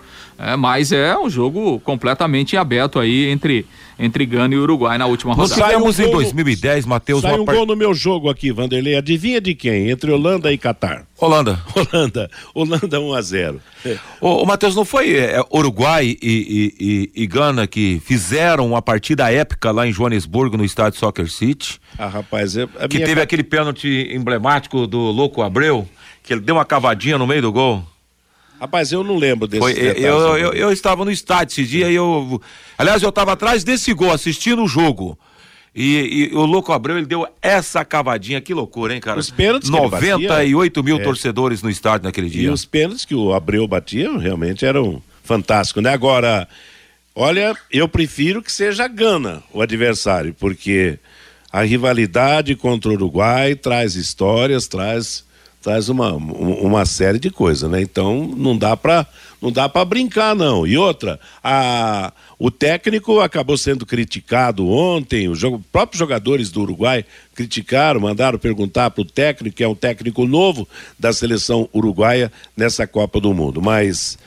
[0.42, 3.66] É, mas é um jogo completamente aberto aí entre,
[3.98, 5.60] entre Gana e Uruguai na última rodada.
[5.60, 7.20] Nós saímos um em 2010, Matheus.
[7.20, 7.58] Sai um part...
[7.58, 8.96] gol no meu jogo aqui, Vanderlei.
[8.96, 9.90] Adivinha de quem?
[9.90, 11.04] Entre Holanda e Catar.
[11.18, 11.60] Holanda.
[11.76, 12.30] Holanda.
[12.54, 13.60] Holanda 1 a 0
[14.18, 19.30] Ô, Matheus, não foi é, Uruguai e, e, e, e, Gana que fizeram uma partida
[19.30, 21.78] épica lá em Joanesburgo, no estádio Soccer City?
[21.98, 25.86] Ah, rapaz, é, que teve aquele pênalti emblemático do Louco Abreu,
[26.22, 27.84] que ele deu uma cavadinha no meio do gol.
[28.60, 31.90] Rapaz, eu não lembro desse Foi, eu, eu, eu, eu, estava no estádio esse dia
[31.90, 32.40] e eu.
[32.76, 35.18] Aliás, eu estava atrás desse gol, assistindo o jogo.
[35.74, 39.18] E, e, o Louco Abreu, ele deu essa cavadinha, que loucura, hein, cara?
[39.18, 41.02] Os pênaltis 98 mil é.
[41.02, 42.42] torcedores no estádio naquele dia.
[42.42, 45.92] E os pênaltis que o Abreu batia realmente eram fantásticos, né?
[45.92, 46.46] Agora,
[47.14, 50.98] olha, eu prefiro que seja Gana o adversário, porque
[51.50, 55.24] a rivalidade contra o Uruguai traz histórias, traz
[55.62, 57.82] traz uma, uma série de coisas, né?
[57.82, 59.06] Então não dá para
[59.40, 60.66] não dá para brincar não.
[60.66, 67.04] E outra, a, o técnico acabou sendo criticado ontem, os jogo, próprios jogadores do Uruguai
[67.34, 70.68] criticaram, mandaram perguntar para o técnico, que é um técnico novo
[70.98, 73.62] da seleção uruguaia nessa Copa do Mundo.
[73.62, 74.18] Mas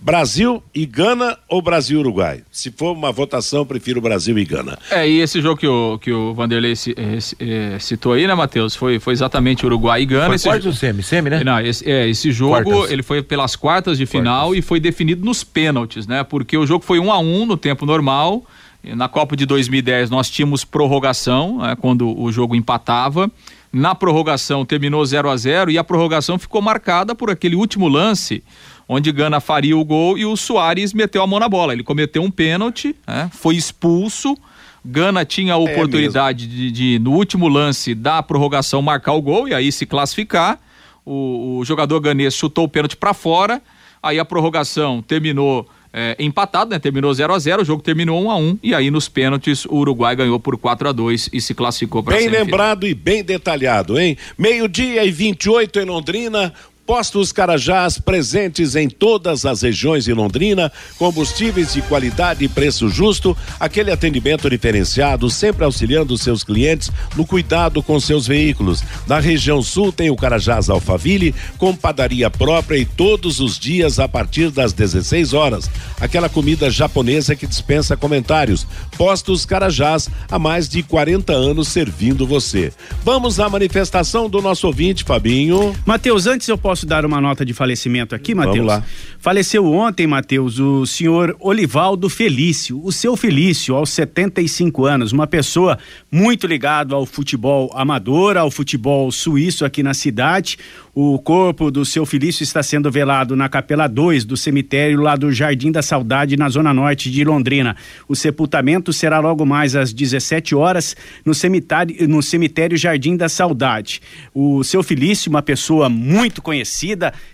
[0.00, 2.42] Brasil e Gana ou Brasil e Uruguai?
[2.52, 4.78] Se for uma votação, prefiro Brasil e Gana.
[4.90, 8.76] É, e esse jogo que o, que o Vanderlei é, citou aí, né, Matheus?
[8.76, 10.38] Foi, foi exatamente Uruguai e Gana.
[10.38, 11.42] Foi quarto semi, semi, né?
[11.42, 12.92] Não, esse, é, esse jogo, quartas.
[12.92, 14.58] ele foi pelas quartas de final quartas.
[14.58, 16.22] e foi definido nos pênaltis, né?
[16.22, 18.44] Porque o jogo foi um a um no tempo normal.
[18.84, 23.28] Na Copa de 2010 nós tínhamos prorrogação, né, quando o jogo empatava.
[23.72, 28.42] Na prorrogação terminou 0 a 0 e a prorrogação ficou marcada por aquele último lance
[28.88, 31.74] onde Gana faria o gol e o Soares meteu a mão na bola.
[31.74, 33.30] Ele cometeu um pênalti, né?
[33.32, 34.36] foi expulso.
[34.84, 39.20] Gana tinha a é oportunidade é de, de, no último lance da prorrogação, marcar o
[39.20, 40.58] gol e aí se classificar.
[41.04, 43.60] O, o jogador ganês chutou o pênalti para fora.
[44.02, 46.78] Aí a prorrogação terminou é, empatado, né?
[46.78, 49.76] Terminou 0 a 0 o jogo terminou 1 a 1 e aí nos pênaltis o
[49.76, 53.98] Uruguai ganhou por 4 a 2 e se classificou para Bem lembrado e bem detalhado,
[53.98, 54.16] hein?
[54.36, 56.52] Meio-dia e 28 em Londrina,
[56.88, 63.36] Postos Carajás, presentes em todas as regiões de Londrina, combustíveis de qualidade e preço justo,
[63.60, 68.82] aquele atendimento diferenciado, sempre auxiliando seus clientes no cuidado com seus veículos.
[69.06, 74.08] Na região sul tem o Carajás Alfaville, com padaria própria e todos os dias a
[74.08, 75.70] partir das 16 horas.
[76.00, 78.66] Aquela comida japonesa que dispensa comentários.
[78.96, 82.72] Postos Carajás, há mais de 40 anos servindo você.
[83.04, 85.76] Vamos à manifestação do nosso ouvinte, Fabinho.
[85.84, 88.58] Matheus, antes eu posso posso dar uma nota de falecimento aqui, Matheus?
[88.58, 88.84] Vamos lá.
[89.18, 95.76] Faleceu ontem, Matheus, o senhor Olivaldo Felício, o seu Felício, aos 75 anos, uma pessoa
[96.10, 100.56] muito ligado ao futebol amador, ao futebol suíço aqui na cidade.
[101.00, 105.30] O corpo do seu Felício está sendo velado na Capela 2 do cemitério lá do
[105.30, 107.76] Jardim da Saudade, na zona norte de Londrina.
[108.08, 114.00] O sepultamento será logo mais às 17 horas no cemitério, no cemitério Jardim da Saudade.
[114.34, 116.67] O seu Felício, uma pessoa muito conhecida,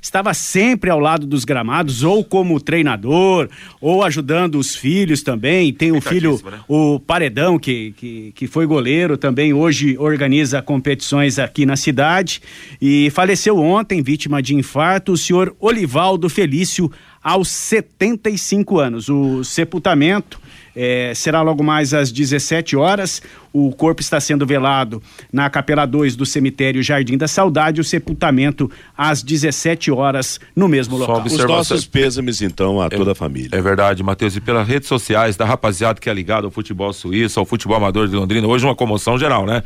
[0.01, 3.49] estava sempre ao lado dos gramados, ou como treinador,
[3.81, 5.73] ou ajudando os filhos também.
[5.73, 6.61] Tem o filho, né?
[6.69, 12.41] o Paredão, que, que, que foi goleiro também, hoje organiza competições aqui na cidade.
[12.81, 16.91] E faleceu ontem, vítima de infarto, o senhor Olivaldo Felício,
[17.23, 19.09] aos 75 anos.
[19.09, 20.41] O sepultamento
[20.75, 23.23] é, será logo mais às 17 horas.
[23.53, 25.01] O corpo está sendo velado
[25.33, 27.81] na Capela 2 do cemitério Jardim da Saudade.
[27.81, 31.23] O sepultamento às 17 horas no mesmo local.
[31.25, 33.51] Os nossos pêsames, então, a toda é, a família.
[33.53, 34.35] É verdade, Matheus.
[34.37, 38.09] E pelas redes sociais da rapaziada que é ligado ao futebol suíço, ao futebol amador
[38.09, 39.63] de Londrina, hoje uma comoção geral, né?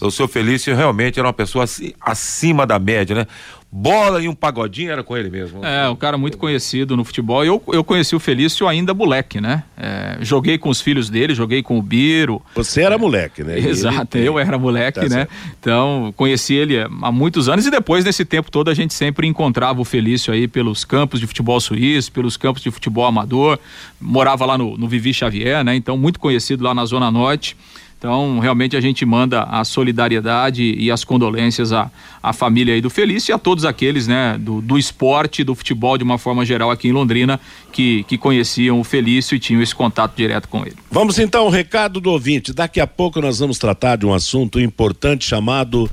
[0.00, 1.64] O seu Felício realmente era uma pessoa
[2.00, 3.26] acima da média, né?
[3.70, 5.64] Bola e um pagodinho era com ele mesmo.
[5.64, 7.44] É, um cara muito conhecido no futebol.
[7.44, 9.64] Eu, eu conheci o Felício ainda moleque, né?
[9.76, 12.40] É, joguei com os filhos dele, joguei com o Biro.
[12.54, 13.58] Você era moleque, né?
[13.58, 14.28] Exato, ele...
[14.28, 15.08] eu era moleque, tá né?
[15.08, 15.32] Certo.
[15.60, 19.80] Então, conheci ele há muitos anos e depois, nesse tempo todo, a gente sempre encontrava
[19.80, 23.58] o Felício aí pelos campos de futebol suíço, pelos campos de futebol amador.
[24.00, 25.74] Morava lá no, no Vivi Xavier, né?
[25.74, 27.56] Então, muito conhecido lá na Zona Norte.
[27.98, 31.90] Então, realmente a gente manda a solidariedade e as condolências à,
[32.22, 35.96] à família aí do Felício e a todos aqueles, né, do, do esporte, do futebol
[35.96, 37.40] de uma forma geral aqui em Londrina,
[37.72, 40.76] que, que conheciam o Felício e tinham esse contato direto com ele.
[40.90, 42.52] Vamos então ao recado do ouvinte.
[42.52, 45.90] Daqui a pouco nós vamos tratar de um assunto importante chamado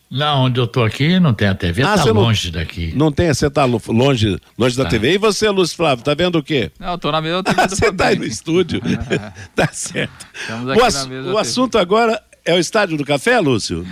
[0.08, 2.92] Não, onde eu tô aqui não tem a TV, ah, tá longe não, daqui.
[2.94, 4.84] Não tem, você tá longe, longe tá.
[4.84, 5.14] da TV.
[5.14, 6.70] E você, Lúcio Flávio, tá vendo o quê?
[6.78, 7.60] Não, eu tô na mesma TV.
[7.66, 8.80] você tá aí no estúdio.
[9.56, 10.26] tá certo.
[11.26, 13.86] o, o assunto agora é o Estádio do Café, Lúcio?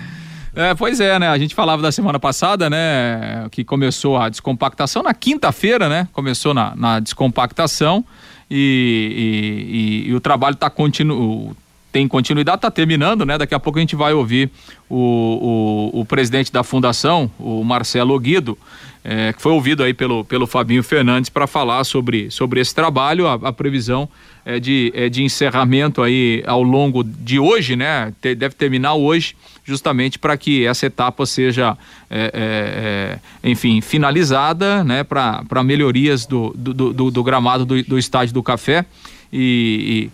[0.55, 1.29] É, pois é, né?
[1.29, 3.48] A gente falava da semana passada, né?
[3.50, 6.07] Que começou a descompactação na quinta-feira, né?
[6.12, 8.05] Começou na, na descompactação
[8.50, 11.56] e, e, e, e o trabalho está continu,
[11.92, 13.38] tem continuidade, está terminando, né?
[13.38, 14.50] Daqui a pouco a gente vai ouvir
[14.88, 18.56] o, o, o presidente da fundação, o Marcelo Guido,
[19.02, 23.26] é, que foi ouvido aí pelo, pelo Fabinho Fernandes para falar sobre, sobre esse trabalho,
[23.26, 24.08] a, a, previsão
[24.44, 28.12] é de, é de encerramento aí ao longo de hoje, né?
[28.20, 29.34] deve terminar hoje
[29.64, 31.76] justamente para que essa etapa seja,
[32.10, 37.98] é, é, é enfim, finalizada, né, para melhorias do, do, do, do gramado do, do,
[37.98, 38.84] estádio do Café.
[39.32, 40.10] E,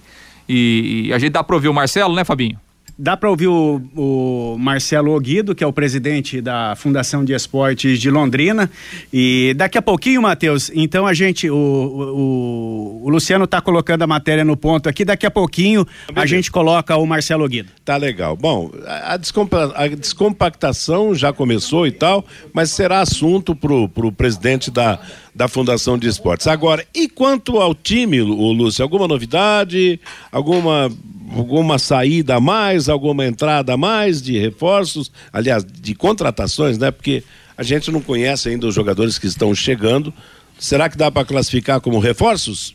[0.48, 2.58] e, e a gente dá para ouvir o Marcelo, né, Fabinho?
[2.98, 8.00] Dá para ouvir o, o, Marcelo Oguido, que é o presidente da Fundação de Esportes
[8.00, 8.70] de Londrina.
[9.12, 14.06] E daqui a pouquinho, Matheus, então a gente, o, o, o Luciano está colocando a
[14.06, 15.04] matéria no ponto aqui.
[15.04, 17.68] Daqui a pouquinho a gente coloca o Marcelo Oguido.
[17.84, 18.34] Tá legal.
[18.34, 24.70] Bom, a, descompa, a descompactação já começou e tal, mas será assunto pro, pro presidente
[24.70, 24.98] da,
[25.36, 26.46] da Fundação de Esportes.
[26.46, 30.00] Agora, e quanto ao time, o Lúcio, alguma novidade?
[30.32, 30.90] Alguma
[31.30, 36.90] alguma saída a mais, alguma entrada a mais de reforços, aliás, de contratações, né?
[36.90, 37.22] Porque
[37.58, 40.14] a gente não conhece ainda os jogadores que estão chegando.
[40.58, 42.74] Será que dá para classificar como reforços?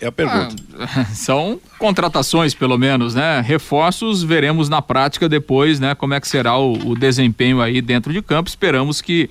[0.00, 0.56] É a pergunta.
[0.76, 3.40] Ah, são contratações, pelo menos, né?
[3.46, 5.94] Reforços veremos na prática depois, né?
[5.94, 8.48] Como é que será o, o desempenho aí dentro de campo.
[8.48, 9.30] Esperamos que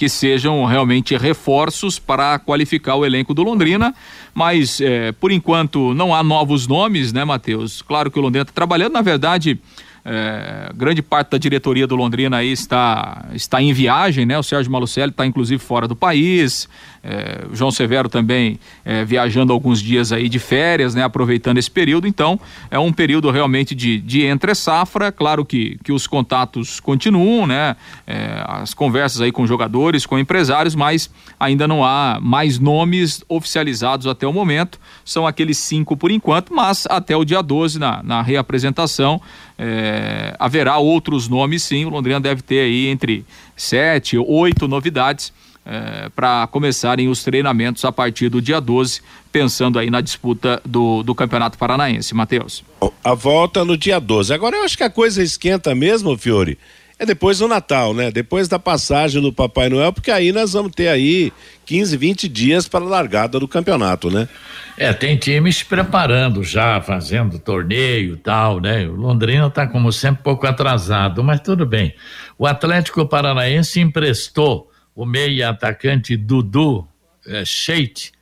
[0.00, 3.94] que sejam realmente reforços para qualificar o elenco do Londrina,
[4.32, 7.82] mas é, por enquanto não há novos nomes, né, Matheus?
[7.82, 9.60] Claro que o Londrina está trabalhando, na verdade.
[10.04, 14.38] É, grande parte da diretoria do Londrina aí está, está em viagem, né?
[14.38, 16.68] O Sérgio Malucelli está inclusive fora do país.
[17.02, 21.02] É, João Severo também é, viajando alguns dias aí de férias, né?
[21.02, 22.06] Aproveitando esse período.
[22.06, 22.38] Então,
[22.70, 25.10] é um período realmente de, de entre safra.
[25.12, 27.76] Claro que, que os contatos continuam, né?
[28.06, 34.06] É, as conversas aí com jogadores, com empresários, mas ainda não há mais nomes oficializados
[34.06, 34.78] até o momento.
[35.04, 39.20] São aqueles cinco por enquanto, mas até o dia 12, na, na reapresentação,
[39.62, 41.84] é, haverá outros nomes sim.
[41.84, 45.34] O Londrina deve ter aí entre sete, oito novidades
[45.66, 51.02] é, para começarem os treinamentos a partir do dia 12, pensando aí na disputa do,
[51.02, 52.14] do Campeonato Paranaense.
[52.14, 52.64] Matheus.
[53.04, 54.32] A volta no dia 12.
[54.32, 56.56] Agora eu acho que a coisa esquenta mesmo, Fiore.
[57.00, 58.10] É depois do Natal, né?
[58.10, 61.32] Depois da passagem do Papai Noel, porque aí nós vamos ter aí
[61.64, 64.28] 15, 20 dias para a largada do campeonato, né?
[64.76, 68.86] É, tem times preparando já, fazendo torneio e tal, né?
[68.86, 71.94] O Londrina está como sempre, pouco atrasado, mas tudo bem.
[72.36, 76.86] O Atlético Paranaense emprestou o meia atacante Dudu
[77.26, 78.12] é, Sheite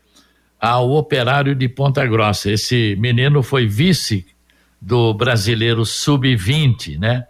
[0.60, 2.52] ao Operário de Ponta Grossa.
[2.52, 4.24] Esse menino foi vice
[4.80, 7.26] do brasileiro sub-20, né?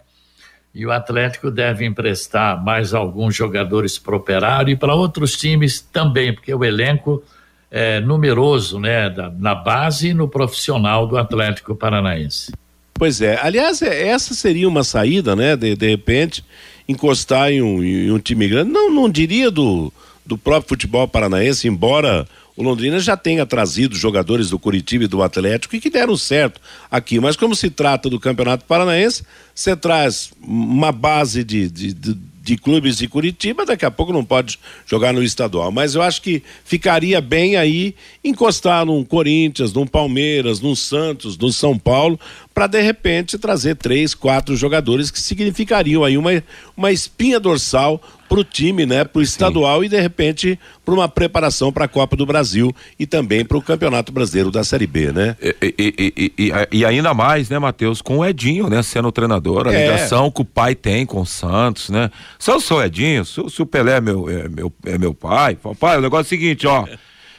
[0.73, 6.33] E o Atlético deve emprestar mais alguns jogadores para Operário e para outros times também,
[6.33, 7.23] porque o elenco
[7.71, 9.09] é numeroso, né?
[9.09, 12.51] Da, na base e no profissional do Atlético Paranaense.
[12.93, 13.39] Pois é.
[13.41, 15.55] Aliás, é, essa seria uma saída, né?
[15.55, 16.43] De, de repente,
[16.87, 18.71] encostar em um, em um time grande.
[18.71, 19.91] Não, não diria do,
[20.25, 22.27] do próprio futebol paranaense, embora
[22.59, 26.59] o Londrina já tenha trazido jogadores do Curitiba e do Atlético e que deram certo
[26.91, 27.17] aqui.
[27.17, 29.23] Mas como se trata do Campeonato Paranaense,
[29.55, 34.25] você traz uma base de, de, de, de, clubes de Curitiba, daqui a pouco não
[34.25, 35.71] pode jogar no estadual.
[35.71, 41.53] Mas eu acho que ficaria bem aí encostar num Corinthians, num Palmeiras, num Santos, num
[41.53, 42.19] São Paulo,
[42.59, 46.43] para de repente trazer três, quatro jogadores que significariam aí uma,
[46.75, 51.07] uma espinha dorsal para o time, né, para o estadual e de repente para uma
[51.07, 55.13] preparação para a Copa do Brasil e também para o Campeonato Brasileiro da Série B,
[55.13, 55.37] né?
[55.41, 59.73] E, e, e, e ainda mais, né, Matheus, com o Edinho, né, sendo treinador, a
[59.73, 59.85] é.
[59.85, 62.11] ligação que o pai tem com o Santos, né?
[62.37, 65.57] Se eu sou Edinho, se, se o Pelé é meu, é meu, é meu pai,
[65.79, 66.85] pai, o negócio é o seguinte, ó,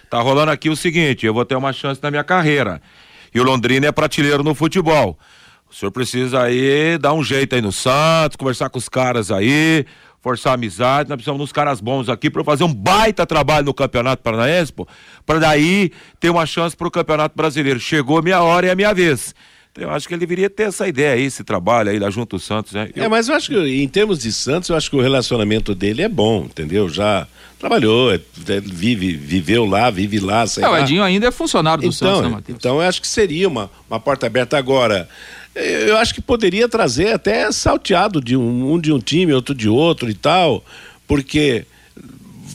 [0.09, 2.81] tá rolando aqui o seguinte, eu vou ter uma chance na minha carreira
[3.35, 5.19] e o Londrina é prateleiro no futebol.
[5.71, 9.87] O senhor precisa aí dar um jeito aí no Santos, conversar com os caras aí,
[10.21, 14.23] forçar amizade, nós precisamos uns caras bons aqui para fazer um baita trabalho no Campeonato
[14.23, 14.73] Paranaense,
[15.25, 17.79] para daí ter uma chance para o Campeonato Brasileiro.
[17.79, 19.35] Chegou a minha hora e a minha vez.
[19.73, 22.39] Então, eu acho que ele deveria ter essa ideia aí, esse trabalho aí lá junto
[22.39, 22.91] Santos, né?
[22.95, 23.05] Eu...
[23.05, 26.03] É, mas eu acho que em termos de Santos, eu acho que o relacionamento dele
[26.03, 26.89] é bom, entendeu?
[26.89, 27.27] Já
[27.59, 30.75] trabalhou, é, é, vive, viveu lá, vive lá, sei é, lá.
[30.75, 32.59] O Edinho ainda é funcionário do então, Santos, né, Matheus?
[32.59, 35.09] Então eu acho que seria uma, uma porta aberta agora
[35.55, 39.69] eu acho que poderia trazer até salteado de um, um de um time, outro de
[39.69, 40.65] outro e tal,
[41.07, 41.67] porque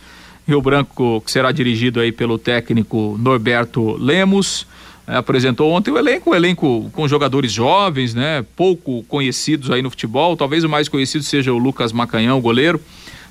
[0.48, 4.68] Rio Branco que será dirigido aí pelo técnico Norberto Lemos,
[5.08, 8.44] é, apresentou ontem o elenco, o elenco com jogadores jovens, né?
[8.56, 10.36] Pouco conhecidos aí no futebol.
[10.36, 12.82] Talvez o mais conhecido seja o Lucas Macanhão, goleiro.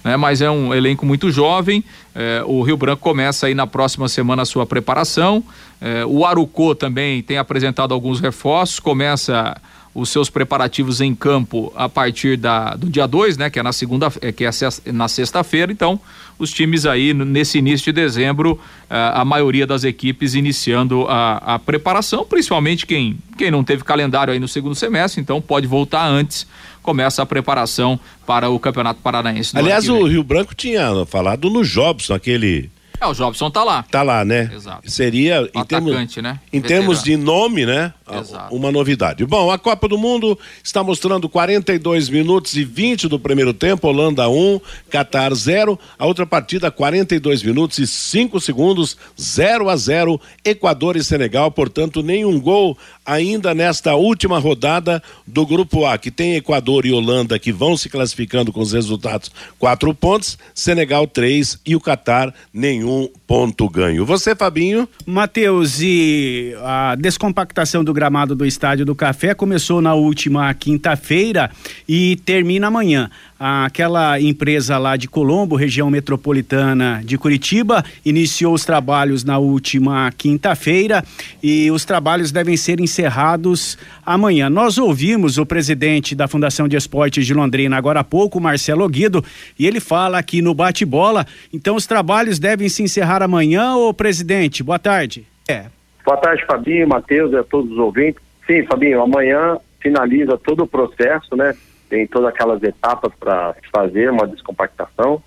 [0.05, 1.83] Né, mas é um elenco muito jovem.
[2.15, 5.43] É, o Rio Branco começa aí na próxima semana a sua preparação.
[5.81, 9.57] É, o Arucô também tem apresentado alguns reforços, começa
[9.95, 13.73] os seus preparativos em campo a partir da, do dia 2, né, que é na
[13.73, 14.51] segunda, é, que é
[14.93, 15.73] na sexta-feira.
[15.73, 16.01] Então,
[16.39, 18.61] os times aí nesse início de dezembro,
[18.91, 24.33] eh, a maioria das equipes iniciando a, a preparação, principalmente quem, quem não teve calendário
[24.33, 26.47] aí no segundo semestre, então pode voltar antes
[26.83, 29.57] começa a preparação para o Campeonato Paranaense.
[29.57, 32.71] Aliás, o Rio Branco tinha falado no Jobson, aquele
[33.01, 33.83] é, o Jobson tá lá.
[33.83, 34.51] Tá lá, né?
[34.55, 34.91] Exato.
[34.91, 36.39] Seria, em, termos, né?
[36.53, 37.93] em termos de nome, né?
[38.13, 38.55] Exato.
[38.55, 39.25] Uma novidade.
[39.25, 44.29] Bom, a Copa do Mundo está mostrando 42 minutos e 20 do primeiro tempo, Holanda
[44.29, 45.79] 1, Qatar 0.
[45.99, 51.51] A outra partida, 42 minutos e 5 segundos, 0 a 0, Equador e Senegal.
[51.51, 52.77] Portanto, nenhum gol
[53.07, 57.89] ainda nesta última rodada do Grupo A, que tem Equador e Holanda que vão se
[57.89, 64.07] classificando com os resultados quatro pontos, Senegal três e o Catar nenhum ponto ganho.
[64.07, 64.89] Você, Fabinho?
[65.05, 71.51] Matheus, e a descompactação do gramado do Estádio do Café começou na última quinta-feira
[71.89, 73.11] e termina amanhã
[73.47, 81.05] aquela empresa lá de Colombo, região metropolitana de Curitiba, iniciou os trabalhos na última quinta-feira
[81.43, 84.49] e os trabalhos devem ser encerrados amanhã.
[84.49, 89.23] Nós ouvimos o presidente da Fundação de Esportes de Londrina agora há pouco, Marcelo Guido,
[89.59, 91.27] e ele fala aqui no bate-bola.
[91.53, 94.63] Então os trabalhos devem se encerrar amanhã, ô presidente?
[94.63, 95.27] Boa tarde.
[95.47, 95.67] É.
[96.03, 98.23] Boa tarde, Fabinho, Matheus e a todos os ouvintes.
[98.47, 101.55] Sim, Fabinho, amanhã finaliza todo o processo, né?
[101.89, 105.23] Tem todas aquelas etapas para fazer uma descompactação.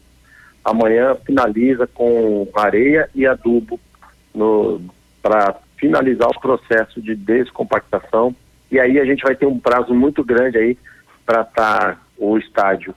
[0.63, 3.79] Amanhã finaliza com areia e adubo
[5.21, 8.35] para finalizar o processo de descompactação.
[8.69, 10.77] E aí a gente vai ter um prazo muito grande aí
[11.25, 12.93] para estar tá o estádio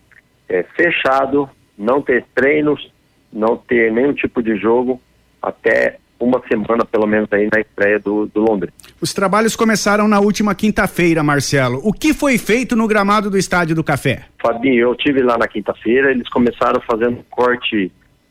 [0.48, 1.48] é, fechado,
[1.78, 2.90] não ter treinos,
[3.32, 5.00] não ter nenhum tipo de jogo
[5.40, 8.72] até uma semana pelo menos aí na estreia do, do Londres.
[9.00, 11.80] Os trabalhos começaram na última quinta-feira, Marcelo.
[11.82, 14.26] O que foi feito no gramado do Estádio do Café?
[14.40, 17.90] Fabinho, eu tive lá na quinta-feira, eles começaram fazendo um corte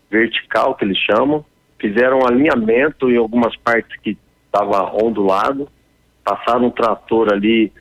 [0.09, 1.43] vertical, que eles chamam,
[1.79, 5.67] fizeram um alinhamento em algumas partes que estava ondulado,
[6.23, 7.71] passaram um trator ali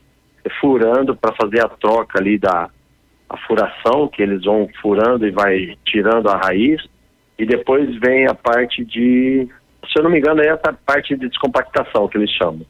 [0.45, 2.71] eh, furando para fazer a troca ali da
[3.29, 6.83] a furação, que eles vão furando e vai tirando a raiz,
[7.39, 9.47] e depois vem a parte de,
[9.91, 12.63] se eu não me engano, é essa parte de descompactação que eles chamam.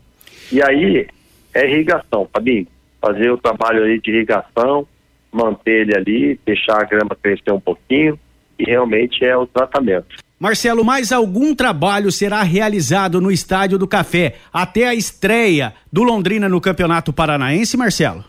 [0.53, 1.07] E aí
[1.55, 2.66] é irrigação, Fabinho.
[3.01, 4.87] Fazer o trabalho aí de irrigação,
[5.33, 8.19] manter ele ali, deixar a grama crescer um pouquinho
[8.59, 10.16] e realmente é o tratamento.
[10.39, 16.49] Marcelo, mais algum trabalho será realizado no Estádio do Café até a estreia do Londrina
[16.49, 18.25] no Campeonato Paranaense, Marcelo?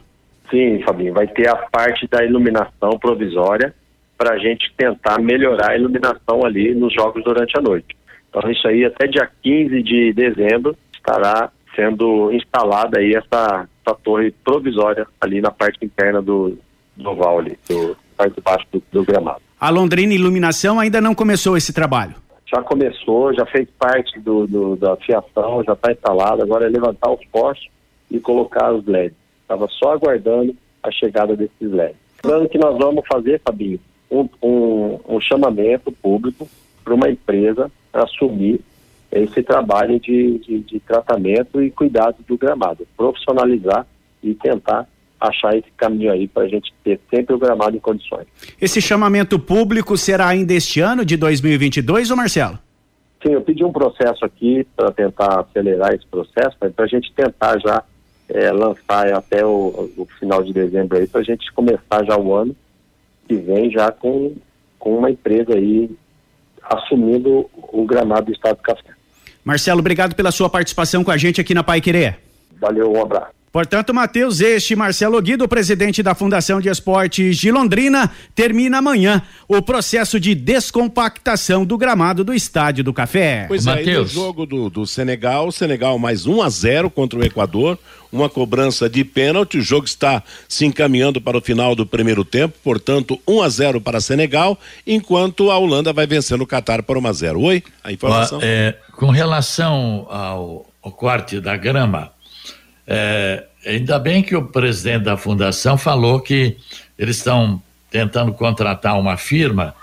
[0.49, 3.73] Sim, Fabinho, vai ter a parte da iluminação provisória
[4.17, 7.95] para a gente tentar melhorar a iluminação ali nos jogos durante a noite.
[8.29, 14.31] Então isso aí até dia 15 de dezembro estará sendo instalada aí essa, essa torre
[14.43, 16.57] provisória ali na parte interna do,
[16.95, 19.41] do oval ali, do parte de baixo do, do gramado.
[19.59, 22.15] A Londrina Iluminação ainda não começou esse trabalho?
[22.45, 27.11] Já começou, já fez parte do, do da fiação, já está instalado, agora é levantar
[27.11, 27.69] os postes
[28.09, 29.15] e colocar os LEDs.
[29.41, 31.95] Estava só aguardando a chegada desses LEDs.
[32.23, 36.47] Lembrando que nós vamos fazer, Fabinho, um, um, um chamamento público
[36.83, 38.61] para uma empresa assumir
[39.11, 43.85] esse trabalho de, de, de tratamento e cuidado do gramado, profissionalizar
[44.21, 44.87] e tentar
[45.19, 48.27] achar esse caminho aí para a gente ter sempre o gramado em condições.
[48.61, 52.59] Esse chamamento público será ainda este ano de 2022, ou Marcelo?
[53.21, 57.59] Sim, eu pedi um processo aqui para tentar acelerar esse processo, para a gente tentar
[57.59, 57.83] já
[58.29, 62.33] é, lançar até o, o, final de dezembro aí, para a gente começar já o
[62.33, 62.55] ano
[63.27, 64.33] que vem já com,
[64.77, 65.89] com uma empresa aí
[66.69, 68.89] assumindo o gramado do Estado do Café.
[69.43, 72.19] Marcelo, obrigado pela sua participação com a gente aqui na Pai Querer.
[72.59, 73.38] Valeu, um abraço.
[73.51, 79.59] Portanto, Matheus, este Marcelo Guido, presidente da Fundação de Esportes de Londrina, termina amanhã o
[79.59, 83.45] processo de descompactação do gramado do Estádio do Café.
[83.47, 87.79] Pois é, no jogo do, do Senegal, Senegal mais 1 a 0 contra o Equador,
[88.11, 92.55] uma cobrança de pênalti, o jogo está se encaminhando para o final do primeiro tempo,
[92.63, 97.07] portanto 1 a 0 para Senegal, enquanto a Holanda vai vencendo o Catar por 1
[97.07, 97.41] a 0.
[97.41, 98.39] Oi, a informação?
[98.43, 102.11] É, com relação ao, ao corte da grama,
[102.91, 106.57] é, ainda bem que o presidente da fundação falou que
[106.97, 107.61] eles estão
[107.91, 109.75] tentando contratar uma firma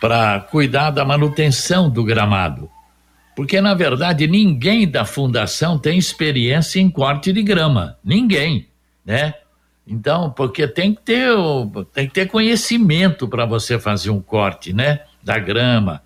[0.00, 2.70] para cuidar da manutenção do gramado.
[3.36, 7.98] Porque, na verdade, ninguém da fundação tem experiência em corte de grama.
[8.02, 8.66] Ninguém,
[9.04, 9.34] né?
[9.86, 11.30] Então, porque tem que ter,
[11.92, 15.00] tem que ter conhecimento para você fazer um corte, né?
[15.22, 16.02] Da grama.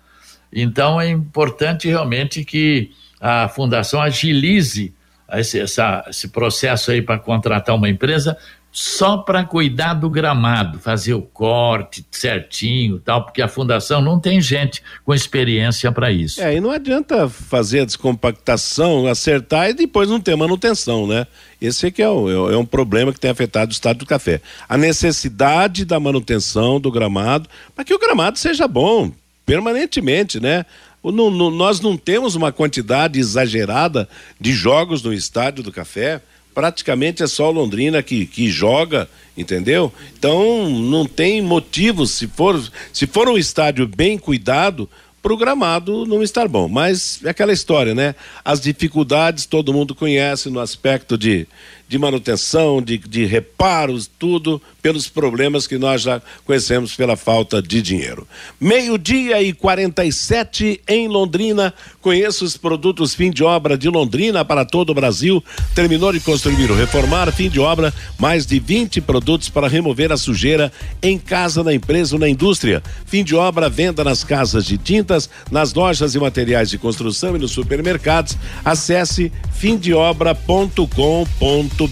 [0.51, 4.93] Então, é importante realmente que a fundação agilize
[5.39, 8.37] esse, essa, esse processo aí para contratar uma empresa
[8.73, 14.41] só para cuidar do gramado, fazer o corte certinho, tal, porque a fundação não tem
[14.41, 16.41] gente com experiência para isso.
[16.41, 21.27] É, e não adianta fazer a descompactação, acertar e depois não ter manutenção, né?
[21.61, 24.41] Esse aqui é, o, é, é um problema que tem afetado o estado do café.
[24.67, 29.11] A necessidade da manutenção do gramado, para que o gramado seja bom
[29.45, 30.65] permanentemente, né?
[31.03, 34.07] No, no, nós não temos uma quantidade exagerada
[34.39, 36.21] de jogos no estádio do Café.
[36.53, 39.91] Praticamente é só Londrina que, que joga, entendeu?
[40.17, 42.61] Então não tem motivo, se for,
[42.93, 44.87] se for um estádio bem cuidado,
[45.23, 46.67] para o gramado não estar bom.
[46.67, 48.13] Mas é aquela história, né?
[48.43, 51.47] As dificuldades todo mundo conhece no aspecto de,
[51.87, 57.81] de manutenção, de, de reparos, tudo pelos problemas que nós já conhecemos pela falta de
[57.81, 58.27] dinheiro.
[58.59, 61.73] Meio-dia e 47 em Londrina.
[62.01, 65.43] Conheça os produtos fim de obra de Londrina para todo o Brasil.
[65.75, 70.17] Terminou de construir ou reformar, fim de obra, mais de 20 produtos para remover a
[70.17, 70.71] sujeira
[71.01, 72.81] em casa, na empresa ou na indústria.
[73.05, 77.39] Fim de obra, venda nas casas de tintas, nas lojas e materiais de construção e
[77.39, 78.35] nos supermercados.
[78.65, 81.82] Acesse fimdeobra.com.br.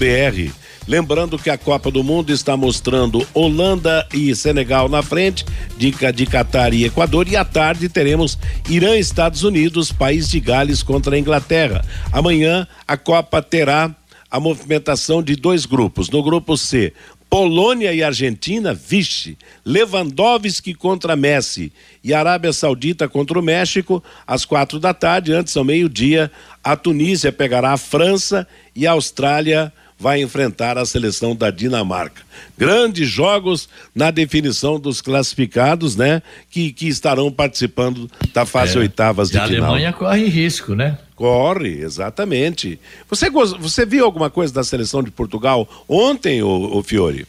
[0.87, 5.45] Lembrando que a Copa do Mundo está mostrando Holanda e Senegal na frente,
[5.77, 8.37] dica de Catar e Equador, e à tarde teremos
[8.67, 11.85] Irã Estados Unidos, país de Gales contra a Inglaterra.
[12.11, 13.95] Amanhã a Copa terá
[14.29, 16.09] a movimentação de dois grupos.
[16.09, 16.93] No grupo C,
[17.29, 21.71] Polônia e Argentina, vixe, Lewandowski contra Messi
[22.03, 26.29] e Arábia Saudita contra o México, às quatro da tarde, antes ao meio-dia,
[26.61, 29.71] a Tunísia pegará a França e a Austrália
[30.01, 32.23] vai enfrentar a seleção da Dinamarca.
[32.57, 36.23] Grandes jogos na definição dos classificados, né?
[36.49, 38.79] Que, que estarão participando da fase É.
[38.79, 39.69] oitavas de a final.
[39.69, 40.97] Alemanha corre risco, né?
[41.15, 42.79] Corre, exatamente.
[43.07, 47.27] Você, você viu alguma coisa da seleção de Portugal ontem, ô, ô Fiore?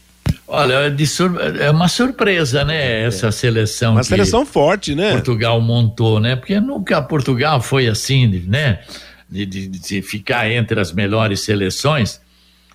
[0.49, 3.03] Olha, é sur- é uma surpresa, né?
[3.05, 3.91] Essa seleção.
[3.93, 3.97] É.
[3.97, 5.13] Uma seleção forte, né?
[5.13, 6.37] Portugal montou, né?
[6.37, 8.81] Porque nunca Portugal foi assim, né?
[9.29, 12.21] De, de- de ficar entre as melhores seleções.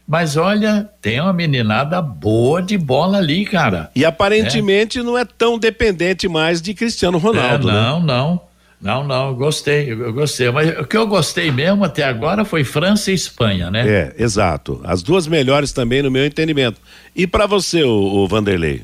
[0.08, 3.92] Mas olha, tem uma meninada boa de bola ali, cara.
[3.94, 7.80] E aparentemente não é tão dependente mais de Cristiano Ronaldo, É, né?
[7.82, 8.42] não, não.
[8.80, 10.52] Não, não, eu gostei, eu gostei.
[10.52, 13.86] Mas o que eu gostei mesmo até agora foi França e Espanha, né?
[13.88, 14.80] É, exato.
[14.84, 16.80] As duas melhores também, no meu entendimento.
[17.16, 18.84] E para você, o, o Vanderlei?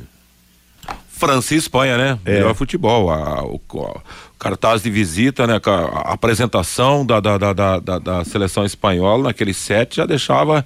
[1.10, 2.20] França e Espanha, né?
[2.26, 2.34] É.
[2.34, 3.12] Melhor futebol.
[3.12, 4.02] A- o, o
[4.40, 5.62] cartaz de visita, né?
[5.64, 10.66] A apresentação da, da, da, da, da- da seleção espanhola naquele set já deixava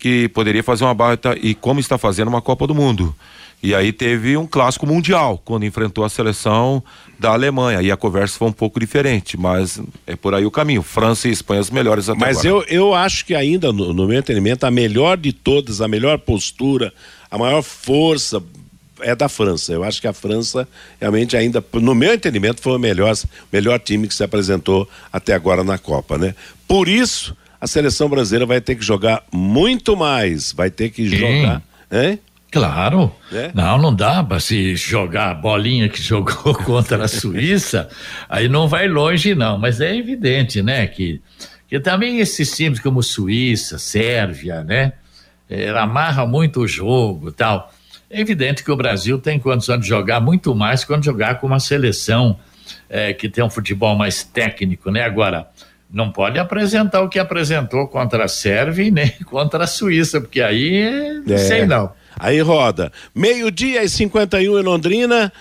[0.00, 3.14] que poderia fazer uma baita e como está fazendo uma Copa do Mundo.
[3.62, 6.82] E aí teve um clássico mundial quando enfrentou a seleção
[7.18, 7.82] da Alemanha.
[7.82, 10.82] E a conversa foi um pouco diferente, mas é por aí o caminho.
[10.82, 12.64] França e Espanha as melhores até Mas agora.
[12.70, 16.18] eu, eu acho que ainda, no, no meu entendimento, a melhor de todas, a melhor
[16.18, 16.90] postura,
[17.30, 18.42] a maior força
[19.02, 19.72] é da França.
[19.74, 20.66] Eu acho que a França
[20.98, 23.14] realmente ainda, no meu entendimento, foi o melhor,
[23.52, 26.34] melhor time que se apresentou até agora na Copa, né?
[26.66, 31.16] Por isso, a seleção brasileira vai ter que jogar muito mais, vai ter que Sim.
[31.16, 32.18] jogar, hein?
[32.50, 33.14] Claro.
[33.32, 33.52] É?
[33.54, 37.88] Não, não dá para se jogar a bolinha que jogou contra a Suíça,
[38.28, 41.20] aí não vai longe não, mas é evidente, né, que,
[41.68, 44.94] que também esses times como Suíça, Sérvia, né,
[45.48, 47.72] eh, amarra muito o jogo tal.
[48.08, 51.60] É evidente que o Brasil tem condição de jogar muito mais quando jogar com uma
[51.60, 52.36] seleção
[52.88, 55.46] eh, que tem um futebol mais técnico, né, agora...
[55.92, 60.40] Não pode apresentar o que apresentou contra a Sérvia e nem contra a Suíça, porque
[60.40, 61.38] aí não É.
[61.38, 61.92] sei não.
[62.18, 62.92] Aí roda.
[63.14, 65.32] Meio-dia e 51 em Londrina.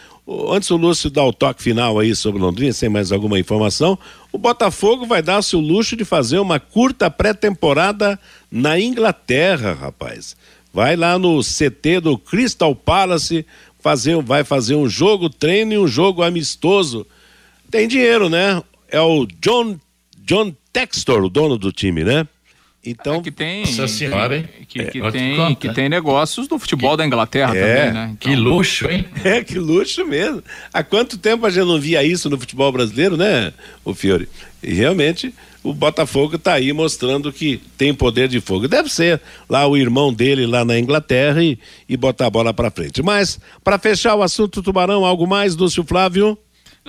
[0.52, 3.98] Antes o Lúcio dar o toque final aí sobre Londrina, sem mais alguma informação,
[4.32, 8.18] o Botafogo vai dar-se o luxo de fazer uma curta pré-temporada
[8.52, 10.38] na Inglaterra, rapaz.
[10.72, 13.44] Vai lá no CT do Crystal Palace,
[13.80, 17.08] fazer, vai fazer um jogo treino e um jogo amistoso.
[17.72, 18.62] Tem dinheiro, né?
[18.88, 19.80] É o John,
[20.30, 22.28] John Textor, o dono do time, né?
[22.86, 24.46] Então, que tem, Nossa senhora, hein?
[24.68, 25.56] que, que É, tem, conta.
[25.56, 28.16] que tem negócios do futebol da Inglaterra É, também, né?
[28.20, 29.06] Que luxo, hein?
[29.26, 30.44] É, que luxo mesmo.
[30.72, 33.52] Há quanto tempo a gente não via isso no futebol brasileiro, né,
[33.84, 34.30] o Fiore?
[34.62, 38.68] E realmente o Botafogo está aí mostrando que tem poder de fogo.
[38.68, 39.20] Deve ser
[39.50, 41.58] lá o irmão dele lá na Inglaterra e,
[41.90, 43.02] e botar a bola para frente.
[43.02, 46.38] Mas, para fechar o assunto Tubarão, algo mais, Lúcio Flávio?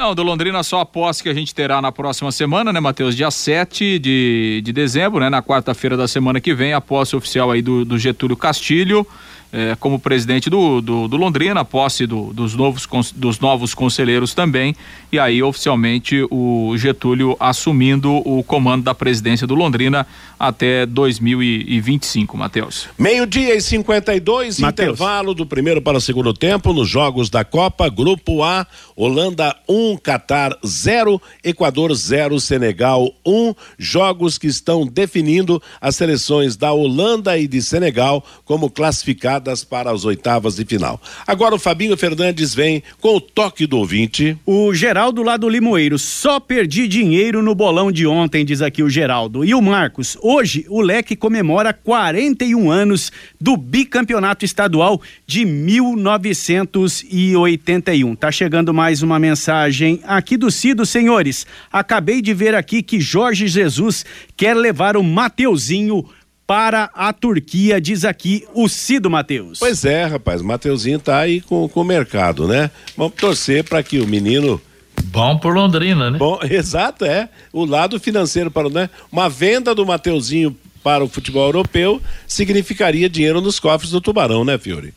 [0.01, 3.15] Não, do Londrina só a posse que a gente terá na próxima semana, né, Matheus?
[3.15, 5.29] Dia 7 de, de dezembro, né?
[5.29, 9.07] Na quarta-feira da semana que vem, a posse oficial aí do, do Getúlio Castilho.
[9.53, 14.35] Eh, como presidente do, do, do Londrina, a posse do- dos, novos, dos novos conselheiros
[14.35, 14.75] também,
[15.13, 20.07] e aí oficialmente o Getúlio assumindo o comando da presidência do Londrina
[20.39, 22.89] até 2025, Matheus.
[22.99, 24.89] Meio-dia e 52, Mateus.
[24.91, 29.97] intervalo do primeiro para o segundo tempo nos jogos da Copa, Grupo A, Holanda 1,
[29.99, 33.55] Catar 0, Equador 0, Senegal 1.
[33.79, 38.71] Jogos que estão definindo as seleções da Holanda e de Senegal como
[39.41, 41.01] classificadas para as oitavas de final.
[41.27, 44.37] Agora o Fabinho Fernandes vem com o toque do ouvinte.
[44.45, 48.91] O Geraldo lá do Limoeiro, só perdi dinheiro no bolão de ontem, diz aqui o
[48.91, 49.45] Geraldo.
[49.45, 53.11] E o Marcos, hoje o Leque comemora 41 anos
[53.41, 58.15] do bicampeonato estadual de 1981.
[58.15, 61.47] Tá chegando mais uma mensagem aqui do Cido, senhores.
[61.73, 64.05] Acabei de ver aqui que Jorge Jesus
[64.37, 66.05] quer levar o Mateuzinho
[66.51, 69.61] para a Turquia, diz aqui o Cido Mateus.
[69.61, 72.73] Pois é, rapaz, o Mateuzinho tá aí com, com o mercado, né?
[72.97, 74.61] Vamos torcer para que o menino
[75.05, 76.19] Bom por Londrina, né?
[76.19, 77.29] Bom, exato, é.
[77.53, 78.91] O lado financeiro para o, né?
[79.13, 84.59] Uma venda do Mateuzinho para o futebol europeu significaria dinheiro nos cofres do Tubarão, né,
[84.59, 84.93] Fiore?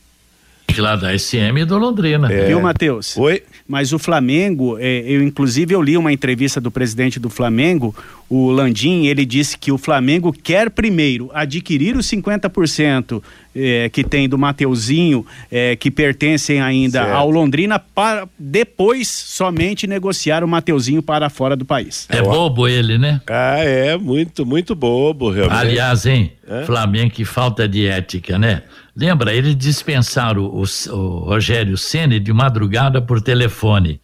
[0.78, 2.28] Lá da SM e do Londrina.
[2.28, 3.16] Viu, Matheus?
[3.16, 3.44] Oi?
[3.68, 7.96] Mas o Flamengo, é, eu inclusive eu li uma entrevista do presidente do Flamengo,
[8.30, 13.22] o Landim, ele disse que o Flamengo quer primeiro adquirir os 50%
[13.56, 17.16] é, que tem do Mateuzinho, é, que pertencem ainda Certo.
[17.16, 22.08] ao Londrina, para depois somente negociar o Mateuzinho para fora do país.
[22.10, 23.22] É bobo ele, né?
[23.28, 25.60] Ah, é, muito, muito bobo, realmente.
[25.60, 26.34] Aliás, hein?
[26.48, 26.66] É?
[26.66, 28.64] Flamengo, que falta de ética, né?
[28.96, 34.00] Lembra, eles dispensaram o, o Rogério Ceni de madrugada por telefone.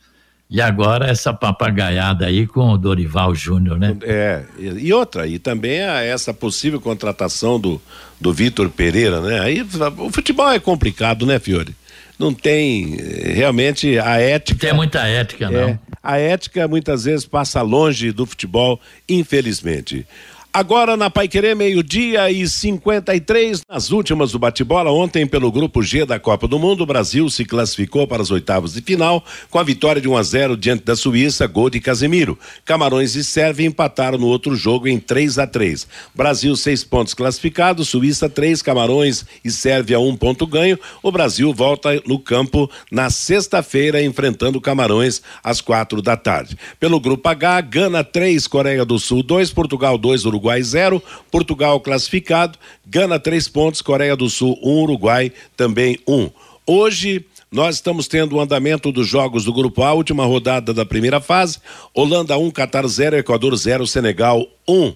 [0.50, 3.96] E agora essa papagaiada aí com o Dorival Júnior, né?
[4.02, 7.80] É, e outra, e também a, essa possível contratação do,
[8.20, 9.40] do Vitor Pereira, né?
[9.42, 11.76] Aí o futebol é complicado, né, Fiore?
[12.18, 14.68] Não tem eh, realmente a ética.
[14.68, 15.80] Tem muita ética, é, não.
[16.02, 20.06] A ética muitas vezes passa longe do futebol, infelizmente.
[20.52, 26.20] Agora na Paiquerê, meio-dia e 53, nas últimas do bate-bola, ontem pelo grupo G da
[26.20, 30.02] Copa do Mundo, o Brasil se classificou para as oitavas de final com a vitória
[30.02, 32.36] de 1 a 0 diante da Suíça, gol de Casemiro.
[32.66, 35.88] Camarões e Sérvia empataram no outro jogo em 3 a 3.
[36.16, 40.80] Brasil seis pontos classificados, Suíça três, Camarões e Sérvia um ponto ganho.
[41.04, 46.58] O Brasil volta no campo na sexta-feira enfrentando Camarões às quatro da tarde.
[46.80, 51.80] Pelo grupo H, Gana 3, Coreia do Sul 2, Portugal 2, Uruguai Uruguai 0, Portugal
[51.82, 56.16] classificado, Gana três pontos, Coreia do Sul 1, um, Uruguai também 1.
[56.16, 56.30] Um.
[56.66, 61.20] Hoje nós estamos tendo o andamento dos jogos do Grupo A, última rodada da primeira
[61.20, 61.60] fase.
[61.94, 64.74] Holanda 1, um, Catar 0, Equador 0, Senegal 1.
[64.74, 64.96] Um.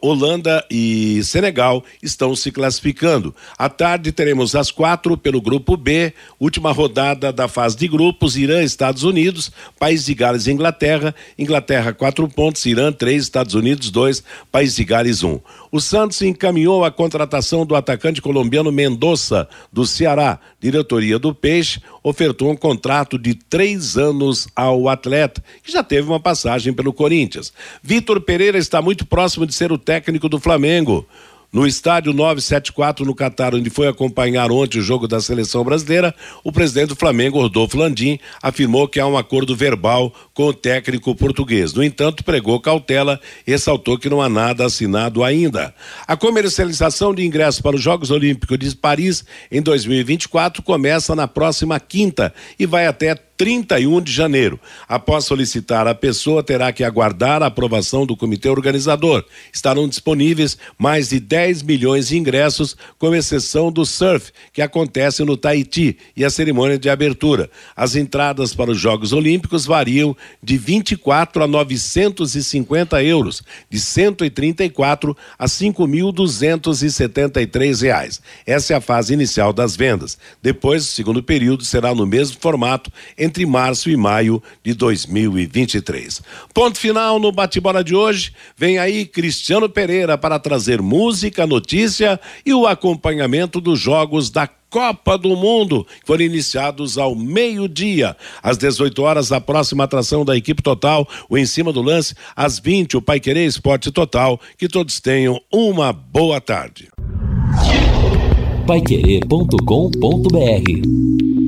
[0.00, 3.34] Holanda e Senegal estão se classificando.
[3.58, 8.62] À tarde teremos às quatro pelo grupo B, última rodada da fase de grupos, Irã,
[8.62, 11.14] Estados Unidos, País de Gales e Inglaterra.
[11.36, 14.22] Inglaterra quatro pontos, Irã três, Estados Unidos dois,
[14.52, 15.40] País de Gales um.
[15.74, 20.38] O Santos encaminhou a contratação do atacante colombiano Mendonça, do Ceará.
[20.60, 26.20] Diretoria do Peixe ofertou um contrato de três anos ao atleta, que já teve uma
[26.20, 27.52] passagem pelo Corinthians.
[27.82, 31.04] Vitor Pereira está muito próximo de ser o técnico do Flamengo.
[31.54, 36.50] No estádio 974 no Catar, onde foi acompanhar ontem o jogo da seleção brasileira, o
[36.50, 41.72] presidente do Flamengo, Rodolfo Landim, afirmou que há um acordo verbal com o técnico português.
[41.72, 45.72] No entanto, pregou cautela e ressaltou que não há nada assinado ainda.
[46.08, 51.78] A comercialização de ingressos para os Jogos Olímpicos de Paris em 2024 começa na próxima
[51.78, 54.60] quinta e vai até 31 de janeiro.
[54.88, 59.24] Após solicitar, a pessoa terá que aguardar a aprovação do comitê organizador.
[59.52, 65.36] Estarão disponíveis mais de 10 milhões de ingressos, com exceção do surf, que acontece no
[65.36, 67.50] Tahiti, e a cerimônia de abertura.
[67.76, 75.46] As entradas para os Jogos Olímpicos variam de 24 a 950 euros, de 134 a
[75.46, 78.22] 5.273 reais.
[78.46, 80.16] Essa é a fase inicial das vendas.
[80.42, 82.90] Depois, o segundo período será no mesmo formato
[83.24, 86.22] entre março e maio de 2023.
[86.52, 88.32] Ponto final no bate-bola de hoje.
[88.56, 95.16] Vem aí Cristiano Pereira para trazer música, notícia e o acompanhamento dos jogos da Copa
[95.16, 98.16] do Mundo, que foram iniciados ao meio-dia.
[98.42, 102.58] Às 18 horas, a próxima atração da equipe total, o Em Cima do Lance, às
[102.58, 104.40] 20, o Pai Querer Esporte Total.
[104.58, 106.88] Que todos tenham uma boa tarde.
[108.66, 111.43] Paiquerê.com.br